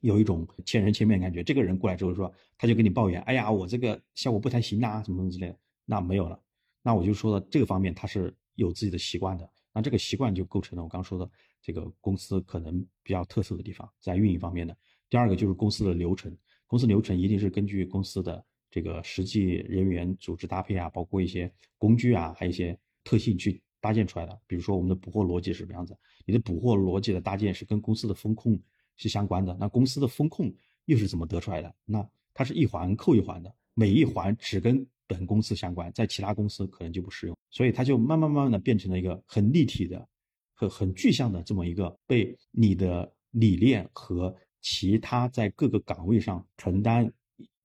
[0.00, 1.42] 有一种千人千面感觉。
[1.42, 6.38] 这个人过来之后说，他就跟你抱怨，哎呀，我这个效果不太行啊，什么什么之类的，那没有了。
[6.82, 9.50] 那我就说了，这个方面他是有自己的习惯的。
[9.72, 11.28] 那这个习惯就构成了我刚说的
[11.62, 14.76] 这个公司可能比较特色的地方，在运营方面的。
[15.10, 16.36] 第二个就是公司的流程，
[16.66, 24.40] 公司流程一定是根据公司的这个实际人员组织搭配啊，包括一些工具啊，还有一些特性去搭建出来的。
[24.46, 25.96] 比如说我们的捕获逻辑是什么样子？
[26.24, 28.58] 你的捕获逻辑的搭建是跟公司的风控
[28.96, 29.56] 是相关的。
[29.60, 30.52] 那公司的风控
[30.86, 31.74] 又是怎么得出来的？
[31.84, 37.36] 那它是一环扣一环的，每一环只跟本公司相关，在其他公司可能就不适用。
[37.50, 40.08] 所以它就慢慢慢慢的变成了一个很立体的、
[40.54, 44.34] 很很具象的这么一个被你的理念和
[44.64, 47.12] 其他在各个岗位上承担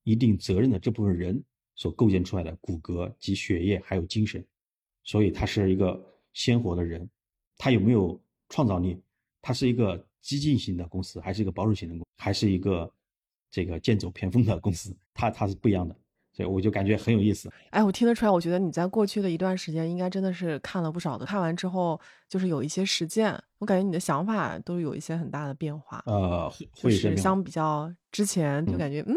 [0.02, 1.42] 一定责任的这部分人
[1.74, 4.46] 所构建出来的骨骼及血液还有精神。
[5.02, 5.98] 所以他是一个
[6.34, 7.08] 鲜活的人，
[7.56, 9.00] 他有没有创造力？
[9.40, 12.92] 他是一个激进型的公司，还是一个保守型的公，还是一个
[13.50, 14.94] 这个剑走偏锋的公司？
[15.14, 15.96] 他他是不一样的。
[16.32, 17.50] 所以我就感觉很有意思。
[17.70, 21.26] 哎，我听得出来，我觉得你在过去的一段时间，应该真的是看了不少的。
[21.26, 26.02] 看完之后，就是有一些实践，我感觉你的想法都有一些很大的变化。
[26.06, 29.14] 呃，会是相比较之前，就感觉嗯，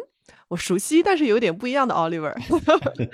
[0.48, 2.34] 我熟悉，但是有点不一样的 Oliver，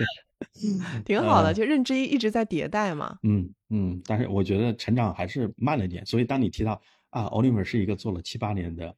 [1.03, 1.53] 挺好的。
[1.53, 3.17] 就认知一直在迭代嘛。
[3.23, 6.05] 嗯嗯，但是我觉得成长还是慢了点。
[6.05, 8.95] 所以当你提到啊，Oliver 是一个做了七八年的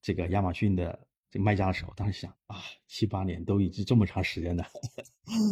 [0.00, 0.98] 这个亚马逊的。
[1.34, 4.64] 这卖家的时候，当时想啊，七八年都已经这么长时间了，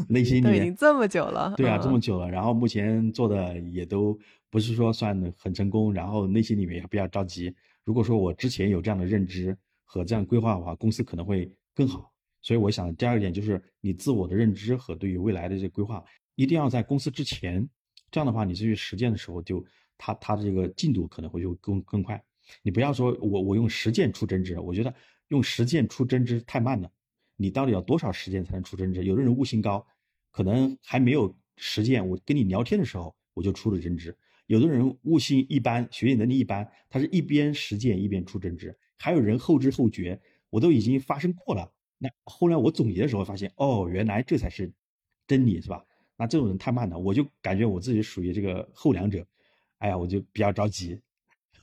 [0.08, 2.30] 内心里面已经这么久了，对啊，这么久了。
[2.30, 4.16] 然后目前做的也都
[4.48, 7.52] 不是说算很成功，然后内心里面也比较着急。
[7.82, 12.12] 如果说我之前有这样的认知和这样规划的话，公司可能会更好。
[12.42, 16.04] 所以我想，第二点就是你自我的认知和对于未来的这个规划，
[16.36, 17.68] 一定要在公司之前，
[18.08, 19.66] 这样的话，你去实践的时候，就
[19.98, 22.22] 它它的这个进度可能会就更更快。
[22.62, 24.94] 你不要说我我用实践出真知，我觉得。
[25.32, 26.92] 用实践出真知太慢了，
[27.36, 29.02] 你到底要多少时间才能出真知？
[29.02, 29.86] 有的人悟性高，
[30.30, 34.12] 可能还没有实践，我跟你聊天的时候我就出了真知；
[34.46, 41.72] 有的人悟性一般，学习能力一般，他是一边实践一边出真知；还有人后知后觉，我都已经发生过了。
[41.96, 44.70] 那后来我总结的时候发现，哦，原来这才是
[45.26, 45.82] 真理，是吧？
[46.18, 49.26] 那这种人太慢了，我就感觉我自己属于这个后两者，
[49.78, 51.00] 哎呀，我就比较着急。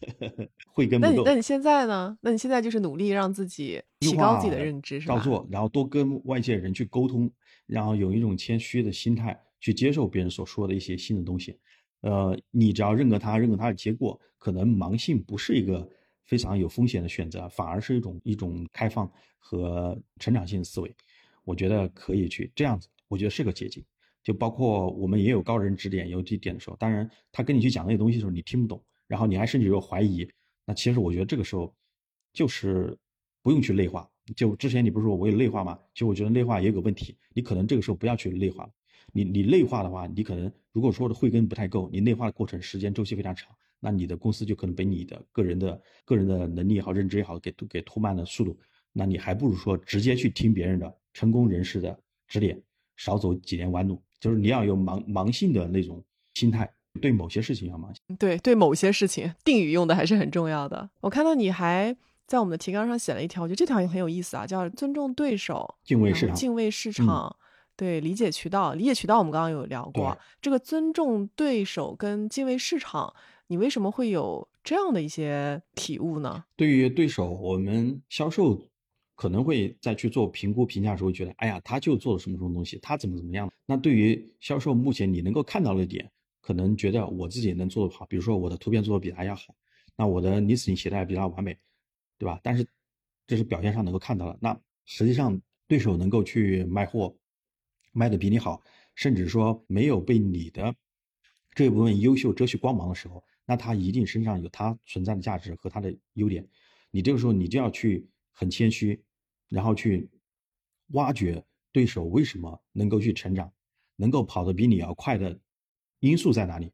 [0.71, 2.17] 会跟那你那你现在呢？
[2.21, 5.15] 那你现在就是努力让自己提高自己的认知，是吧？
[5.15, 7.30] 照做，然后多跟外界人去沟通，
[7.65, 11.57] 然后有一种谦虚的心态去接受别人所说的一些新的东西。
[12.01, 15.88] 呃，你只要认可他，认可他的结果，可能盲信不是一个
[16.23, 20.95] 非常有风险的选择，反而是一种一种开放和成长性的思维。
[21.43, 23.84] 我觉得可以去这样子，我觉得是个捷径。
[24.21, 28.81] 就包括我们也有高人指点，有指点的时候，当然他跟你去讲那些东西的时候，你听不懂。
[29.10, 30.26] 然后你还甚至有怀疑，
[30.65, 31.76] 那其实我觉得这个时候
[32.31, 32.95] 就是
[33.41, 34.10] 不用去内化。
[34.36, 35.77] 就之前你不是说我有内化吗？
[35.95, 38.69] 其实我觉得内化也有个问题，你可能这个时候不要去内化。
[39.11, 43.49] 你你内化的话，你可能如果说的慧根不太够，你内化的过程时间周期非常长，
[43.80, 48.56] 那你的公司就可能被你的个人的个人的能力也好、认知也好给给拖慢了速度。
[48.94, 52.61] 那你还不如说直接去听别人的成功人士的指点，
[52.98, 53.99] 少走几年弯路。
[54.19, 56.03] 就是你要有盲盲信的那种
[56.36, 56.72] 心态。
[56.99, 60.89] 对某些事情要盲信，对对某些事情定语用的还是很重要的。
[61.01, 61.95] 我看到你还
[62.25, 67.35] 在我们的提纲上写了一条，我觉得这条也很有意思啊，叫尊重对手，敬畏市场，敬畏市场，
[67.75, 69.19] 对理解渠道，理解渠道。
[69.19, 73.13] 我们刚刚有聊过，这个尊重对手跟敬畏市场，
[73.47, 76.43] 你为什么会有这样的一些体悟呢？
[76.55, 78.59] 对于对手，我们销售
[79.15, 83.51] 可能会在去做评估评价的时候，觉得哎呀，他就做了什么什么东西，他怎么怎么样。
[83.65, 86.09] 那对于销售，目前你能够看到的点。
[86.49, 89.53] 可能觉得我自己能做得好，比如说我的图片做的比他要好，
[89.95, 91.55] 那我的李子写的比他完美，
[92.17, 92.39] 对吧？
[92.41, 92.65] 但是
[93.27, 97.15] 这是表现上能够看到的，那实际上对手能够去卖货，
[97.91, 98.63] 卖的比你好，
[98.95, 100.73] 甚至说没有被你的
[101.53, 106.49] 这一部分优秀遮去光芒的时候，那他一定身上有他存在的价值和他的优点。
[106.89, 108.99] 你这个时候你就要去很谦虚，
[109.49, 110.09] 然后去
[110.93, 113.53] 挖掘对手为什么能够去成长，
[113.97, 115.39] 能够跑得比你要快的。
[115.99, 116.71] 因素在哪里？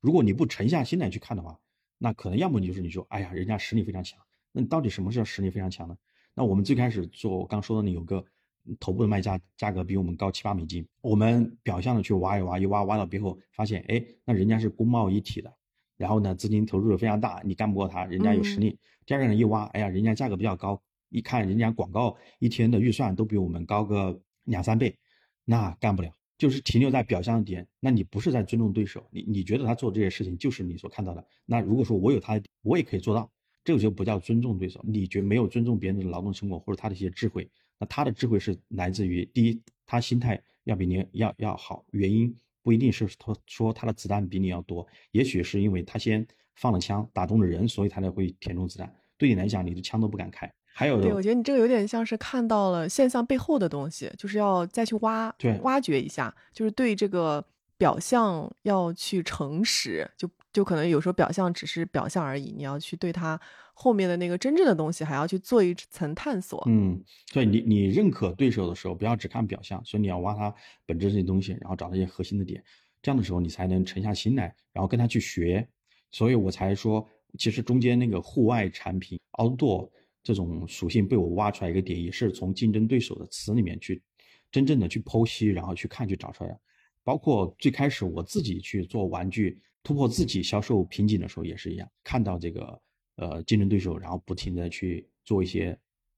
[0.00, 1.58] 如果你不沉下心来去看的话，
[1.98, 4.18] 那可能要么你就是你说，哎呀，人家实力非常强。
[4.52, 5.96] 那你到底什么是实力非常强呢？
[6.34, 8.24] 那我们最开始做，我刚说的你有个
[8.78, 10.86] 头部的卖家，价格比我们高七八美金。
[11.02, 15.52] 我们表象的去挖一挖，一挖挖到背后，发现，哎，那人家是工贸一体的，
[15.96, 18.78] 然后呢，资金投入的非常大，你干不过他，人家有实力。
[19.04, 20.80] 第二个人一挖，哎呀，人家价格比较高，
[21.10, 24.96] 一看人家广告一天的预算都比我们高个两三倍，
[25.44, 26.12] 那干不了。
[26.40, 31.22] 就是停留在表象的点，那你不是在尊重对手，你你觉得他做这些事情就是你所看到的。
[31.44, 33.30] 那如果说我有他，我也可以做到，
[33.62, 34.82] 这个就不叫尊重对手。
[34.88, 37.46] 你觉没有尊重别人的劳动成果或者他的一些智慧，
[37.78, 48.90] 那他的智慧是来自于第一，他心态要比你要要好，原因不一定是他说他的子弹比你要多，也许是因为他先放了枪打中了人，所以他才会填充子弹。
[49.18, 50.50] 对你来讲，你的枪都不敢开。
[50.72, 57.44] 还有，对我觉得你这个有点像是看到了现象背后的东西，就是要再去挖，对，挖掘一下，就是对这个
[57.76, 63.38] 表象要去诚实，就就可能有时候表象只是表象而已，你要去对它
[63.74, 66.62] 后面的那个真正的东西还要去做一层探索。
[66.66, 67.02] 嗯，
[67.32, 70.54] 所以你你认可对手的时候，不要只看表象，所以你要挖他
[70.86, 72.62] 本质这些东西，然后找到一些核心的点，
[73.02, 75.66] 这样的时候你才能沉下心来，然后跟他去学。
[76.10, 77.06] 所以我才说，
[77.38, 79.90] 其实中间那个户外产品 outdoor。
[80.22, 84.02] 这种属性被我挖出来一个点，也是从竞争对手的词里面去
[84.50, 86.60] 真正的去剖析，然后去看去找出来的。
[87.02, 92.82] 包括最开始我自己去做玩具，突破自己销售瓶颈的时候也是一样，看到这个
[93.16, 95.76] 呃竞争对手，然后不停的去做一些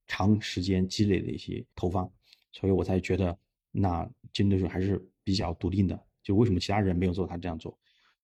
[0.09, 2.11] 长时间积累的一些投放，
[2.51, 3.39] 所以我才觉得
[3.71, 5.99] 那竞争对手还是比较笃定的。
[6.23, 7.79] 就为什么其他人没有做，他这样做？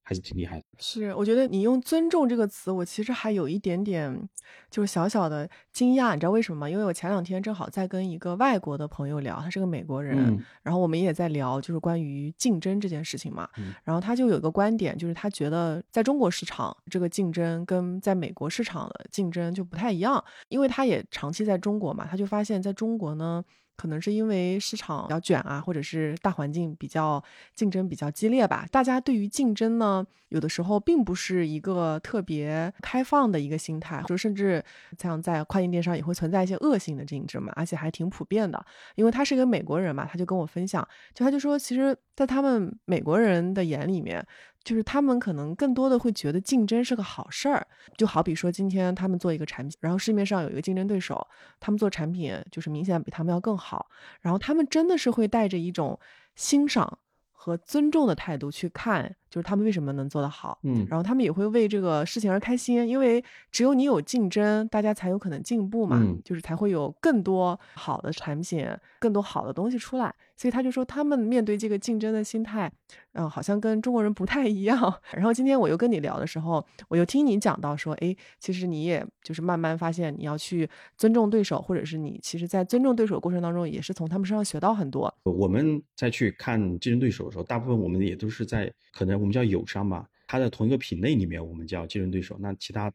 [0.08, 0.64] 还是挺厉害的。
[0.78, 4.26] 是，我觉得你用“尊重”这个词，我其实还有一点点，
[4.70, 6.14] 就是小小的惊讶。
[6.14, 6.70] 你知道为什么吗？
[6.70, 13.46] 因为我前两天正好在跟一个外国的朋友聊，他是个美国人，然后我们也在聊，就是关于竞争这件事情嘛。
[13.84, 23.44] 然后他就有一个观点，就是他觉得在中国市场这个竞争跟在美国市场的竞争就不太一样，因为他也长期在中国嘛，他就发现在中国呢。
[23.78, 27.22] 可能是因为市场比较卷啊，或者是大环境比较
[27.54, 28.66] 竞争比较激烈吧。
[28.70, 34.62] 大家对于竞争呢，有的时候并不是一个特别开放的一个心态，就甚至
[34.98, 38.62] 像在跨境电商也会存在一些恶性的竞争嘛，而且还挺普遍的。
[38.96, 44.26] 因为他是一个美国人嘛，他就跟我分享，就他就说，其实，在他们美国人的眼里面。
[44.68, 47.66] 就是他们可能更多的会觉得竞争是个好事儿，
[47.96, 51.26] 就好比说今天他们做一个产品，然后市面上有一个竞争对手，
[51.58, 53.88] 他们做产品就是明显比他们要更好，
[54.20, 55.98] 然后他们真的是会带着一种
[56.34, 56.98] 欣赏。
[57.40, 68.66] 和尊重的态度去看，就是他们为什么能做得好，嗯，然后他们也会为这个事情而开心，因为只有你有竞争，大家才有可能进步嘛，就是才会有更多好的产品，
[68.98, 70.14] 更多好的东西出来。
[70.36, 72.70] 所以他就说，他们面对这个竞争的心态，
[73.14, 74.78] 嗯，好像跟中国人不太一样。
[75.12, 85.12] 然后今天我又跟你聊的时候，我又听你讲到说，哎，其实你也就是慢慢发现，你要去尊重对手，或者是你其实，在尊重对手过程当中，也是从他们身上学到很多。
[85.24, 92.36] 我们再去看竞争对手的时候，大部分我们也都是在可能我们叫友商吧，他在同一个品类里面，我们叫竞争对手。
[92.40, 92.92] 那其他。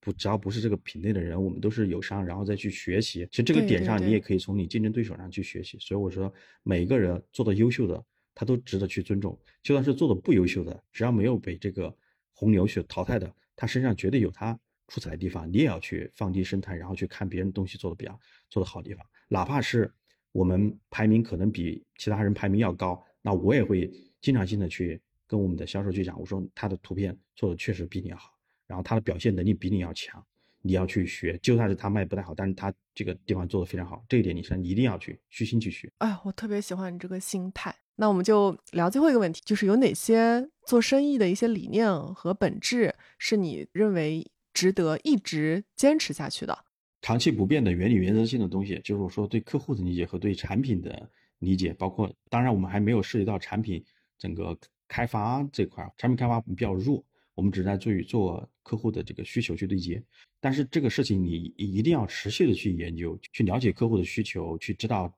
[0.00, 3.26] 不，只要不是这个品类的人，我们都是友商，然后再去学习。
[3.30, 5.78] 其实这个点上，你也可以从你竞争对手上去学习。
[5.78, 6.30] 所以我说，
[6.62, 9.34] 每个人做的优秀的，他都值得去尊重。
[9.62, 11.96] 就算是做的不优秀的，只要没有被这个
[12.34, 15.50] 洪流去淘汰的，他身上绝对有他出彩的地方。
[15.50, 18.20] 你也要去放低生态，然后去看别人东西做的比较
[18.50, 19.02] 做的好地方。
[19.26, 19.90] 哪怕是
[20.32, 23.90] 我们排名可能比其他人排名要高，那我也会
[24.20, 28.32] 经常性的去跟我们的销售去讲，我说他的图片做的确实比你要好。
[28.66, 30.24] 然后他的表现能力比你要强，
[30.62, 31.38] 你要去学。
[31.42, 35.92] 就算是他卖不太好，但是他这个地方做的非常好，这一点你是一定要去虚心去学。
[35.98, 37.74] 哎，我特别喜欢你这个心态。
[37.96, 46.58] 那我们就聊最后一个问题，就是有哪些做生意的一些理念和本质是你认为值得一直坚持下去的？
[47.02, 51.08] 长期不变的原理原则性的东西，就是我说对客户的理解和对产品的
[51.40, 53.84] 理解，包括当然我们还没有涉及到产品
[54.18, 54.56] 整个
[54.94, 57.04] 开发这块，产品开发比较弱。
[57.34, 60.00] 我们只在做与做客户的这个需求去对接，
[60.38, 65.12] 但是这个事情你一定要持续的去研究，去了解客户的需求，去知道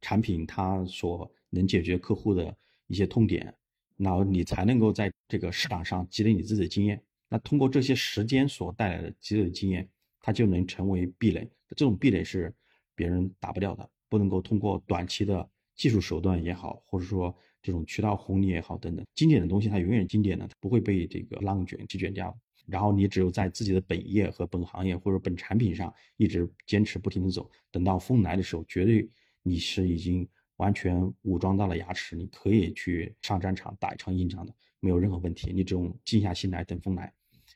[0.00, 2.56] 产品它所能解决客户的
[2.86, 3.54] 一些痛点，
[3.98, 6.98] 然后你才能够在这个市场上积累你自己的经验。
[7.28, 9.86] 那通过这些时间所带来的积累的经验，
[10.22, 11.46] 它就能成为壁垒。
[11.76, 12.50] 这种壁垒是
[12.94, 15.46] 别人打不掉的，不能够通过短期的
[15.76, 17.36] 技术手段也好，或者说。
[17.62, 22.36] 这种渠道红利也好，等等，经典的东西它永远经典的，它不会被这个浪卷去卷掉。
[22.66, 29.08] 然后你只有在自己的本业和本行业或者本产品上一直坚持不停的走，等到风来的时候，绝对
[29.42, 35.50] 你是已经完全武装到了牙齿，你可以去上战场打一场硬仗的，没有任何问题。
[35.52, 37.10] 你只用静下心来等风来，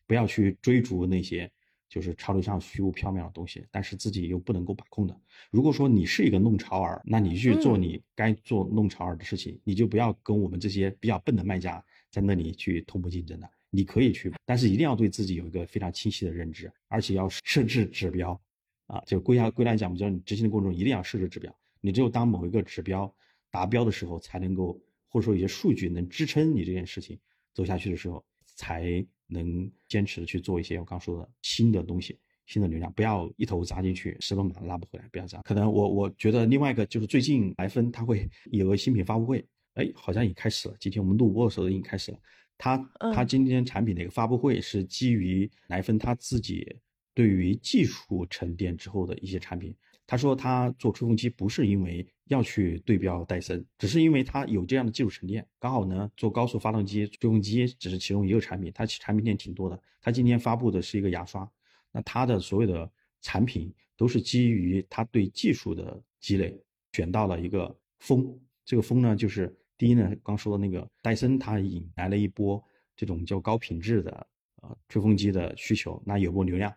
[0.07, 1.51] 不要去追逐那些。
[1.93, 5.15] 就是潮流上虚无缥缈的东西，但是自己又不能够把控的。
[5.51, 13.51] 如果说你是一个弄潮儿，那你去做你该做弄潮儿的事情，你就不要跟我们这些比较笨的卖家在那里去同步竞争的。
[13.69, 18.41] 你可以去，但是一定要对自己有一个非常清晰的认知，而且要设置指标
[18.87, 19.03] 啊。
[19.07, 21.55] 就归下归来讲，我们叫你执行的过程中一定要设置指标。
[21.83, 23.15] 你只有当某一个指标
[23.51, 27.19] 达标的时候，才能够或者说一些数据能支撑你这件事情
[27.53, 29.05] 走下去的时候，才。
[29.35, 35.43] 能坚持去做一些我刚说的新的东西，新的流量，不要一头扎进去，石头马拉不回来，不要这样。
[35.43, 39.43] 可能我我觉得另外一个就是最近来芬它会有个新品发布会，
[39.73, 40.75] 哎，好像已开始了。
[40.79, 42.19] 今天我们录播的时候已经开始了。
[42.59, 42.77] 他
[43.15, 46.67] 他今天产品的一个发布会是基于莱芬他自己
[47.15, 49.75] 对于技术沉淀之后的一些产品。
[50.07, 55.47] 他说他做吹风机不是因为要去对标戴森，只是因为他有这样的技术沉淀。
[55.59, 59.81] 刚好呢，做高速发动机吹风机只是其中一个产品，他产品链挺多的。
[60.01, 61.51] 他今天发布的是一个牙刷，
[61.93, 66.61] 那他的所有的产品都是基于他对技术的积累，
[66.93, 68.39] 选到了一个风。
[68.65, 72.63] 这个风呢，就是第一呢，刚说的那个戴森，它引来了一波
[72.97, 74.27] 这种叫高品质的
[74.63, 76.73] 呃吹风机的需求，那有波流量，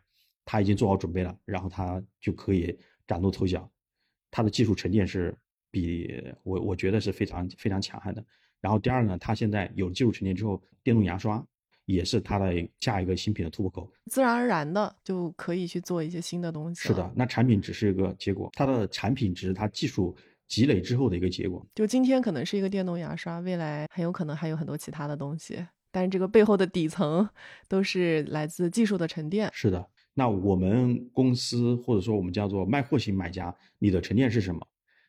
[0.45, 2.77] 他已经做好准备了，然后他就可以。
[3.07, 3.69] 崭露头角，
[4.31, 5.35] 它的技术沉淀是
[5.71, 8.23] 比我我觉得是非常非常强悍的。
[8.61, 11.45] 然后第二呢，它现在有了技术沉淀之后，电动牙刷
[11.85, 16.81] 也是它的下一个新品的突破口，自然而然的就可以去做一些新的东西。
[16.81, 20.15] 是的，那产品只是一个结果，它的产品只是它技术
[20.47, 21.63] 积累之后的一个结果。
[21.75, 27.29] 就今天可能是一个电动牙刷，未来很有可能还有很多其他的东西，但是这个背后的底层
[27.67, 29.47] 都是来自技术的沉淀。
[29.53, 29.87] 是的。
[30.17, 34.65] 那我们公司或者说我们叫做卖货型买家，你的沉淀是什么？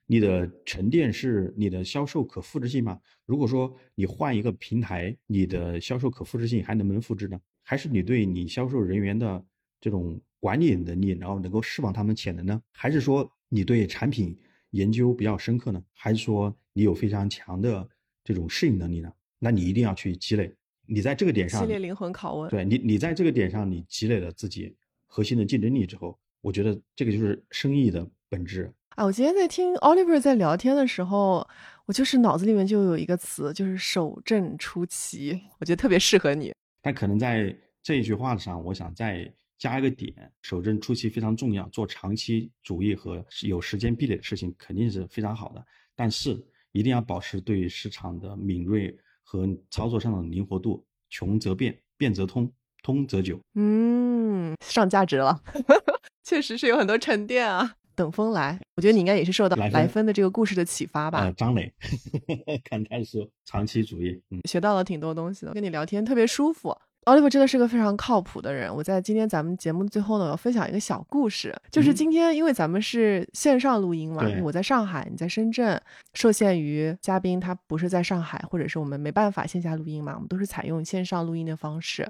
[0.08, 3.00] 你的沉淀是你的销售可复制性吗？
[3.24, 7.40] 如果说你换一个平台，你的销售可复制性还能不能复制呢？
[7.62, 9.44] 还是你对你销售人员的
[9.80, 12.60] 这种管理能力，然后能够释放他们潜能呢？
[12.72, 14.36] 还是说你对产品
[14.70, 15.82] 研究比较深刻呢？
[15.92, 17.88] 还是说你有非常强的
[18.24, 19.12] 这种适应能力呢？
[19.38, 20.52] 那你一定要去积累。
[20.88, 22.50] 你在这个点上，系列灵魂拷问。
[22.50, 24.76] 对你，你在这个点上，你积累了自己。
[25.06, 29.04] 核心的竞争力之后，我觉得这个就是生意的本质啊！
[29.04, 31.48] 我今天在听 Oliver 在聊天的时候，
[31.86, 36.52] 我就是脑子里面就有一个词，就是守正出奇，我觉得特别适合你。
[36.82, 45.64] 但可能在这一句话上，我想再加一个点：守正出奇非常重要，做长期主义和有时间壁垒的事情肯定是非常好的，
[45.94, 50.84] 但是一定要保持对市场的敏锐和操作上的灵活度。
[51.08, 52.52] 穷则变，变则通。
[52.86, 55.42] 通则久，嗯，上价值了，
[56.22, 57.74] 确实是有很多沉淀啊。
[57.96, 61.28] 等风来，我觉得你应该也是受到来芬的这个故事的启发吧。
[61.36, 61.72] 张磊，
[62.62, 66.76] 看他说长期主义，嗯，学到了挺多东西的，跟你聊天特别舒服。
[67.06, 68.74] Oliver 真的是个非常靠谱的人。
[68.74, 75.80] 我在今天咱们节目的最后呢，我要分享一个小故事，就是今天因为咱们是线上录音嘛，我在上海，你在深圳，
[76.14, 82.08] 受限于嘉宾他不是在上海，或者是我们没办法线下录音嘛，我们都是采用线上录音的方式。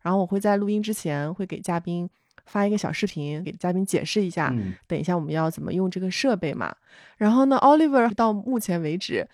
[0.00, 2.08] 然后我会在录音之前会给嘉宾
[2.46, 4.50] 发一个小视频，给嘉宾解释一下，
[4.86, 6.74] 等一下我们要怎么用这个设备嘛。
[7.18, 9.28] 然后呢，Oliver 到目前为止。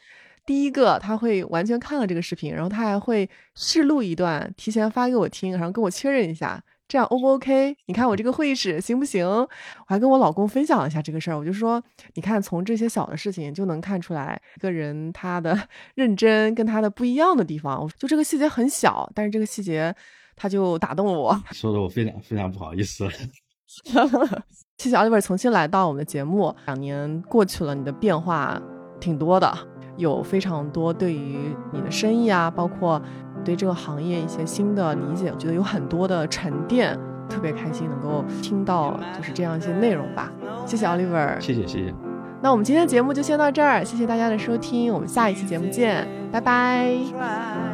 [0.47, 7.75] 第一个他会完全看了这个视频，然后他还会试录一段，提前发给我听，然后跟我确认一下，这样 O 不 OK？
[7.87, 9.27] 你看我这个会议室行不行？
[9.27, 9.49] 我
[9.87, 11.83] 还跟我老公分享了一下这个事儿，我就说，
[12.15, 15.59] 你看从这些小的事情就能看出来一个人他的
[15.97, 17.89] 认真跟他的不一样的地方。
[17.99, 19.95] 就这个细节很小，但是这个细节
[20.37, 21.43] 他就打动了我。
[21.53, 23.09] 说的我非常非常不好意思。
[24.77, 28.61] 谢谢 Oliver 重新来到我们的节目，两年过去了，你的变化
[29.01, 29.73] 挺多的。
[29.97, 33.01] 有非常多对于你的生意啊，包括
[33.45, 36.99] 对这个行业一些新的理解，我觉得有很多的沉淀，
[37.29, 40.33] 特别开心能够听到就是这样一些内容吧。
[40.66, 41.95] 谢谢 Oliver，谢谢谢谢。
[42.43, 47.73] 那我们今天的节目就先到这儿，谢谢大家的收听，我们下一期节目见，拜拜。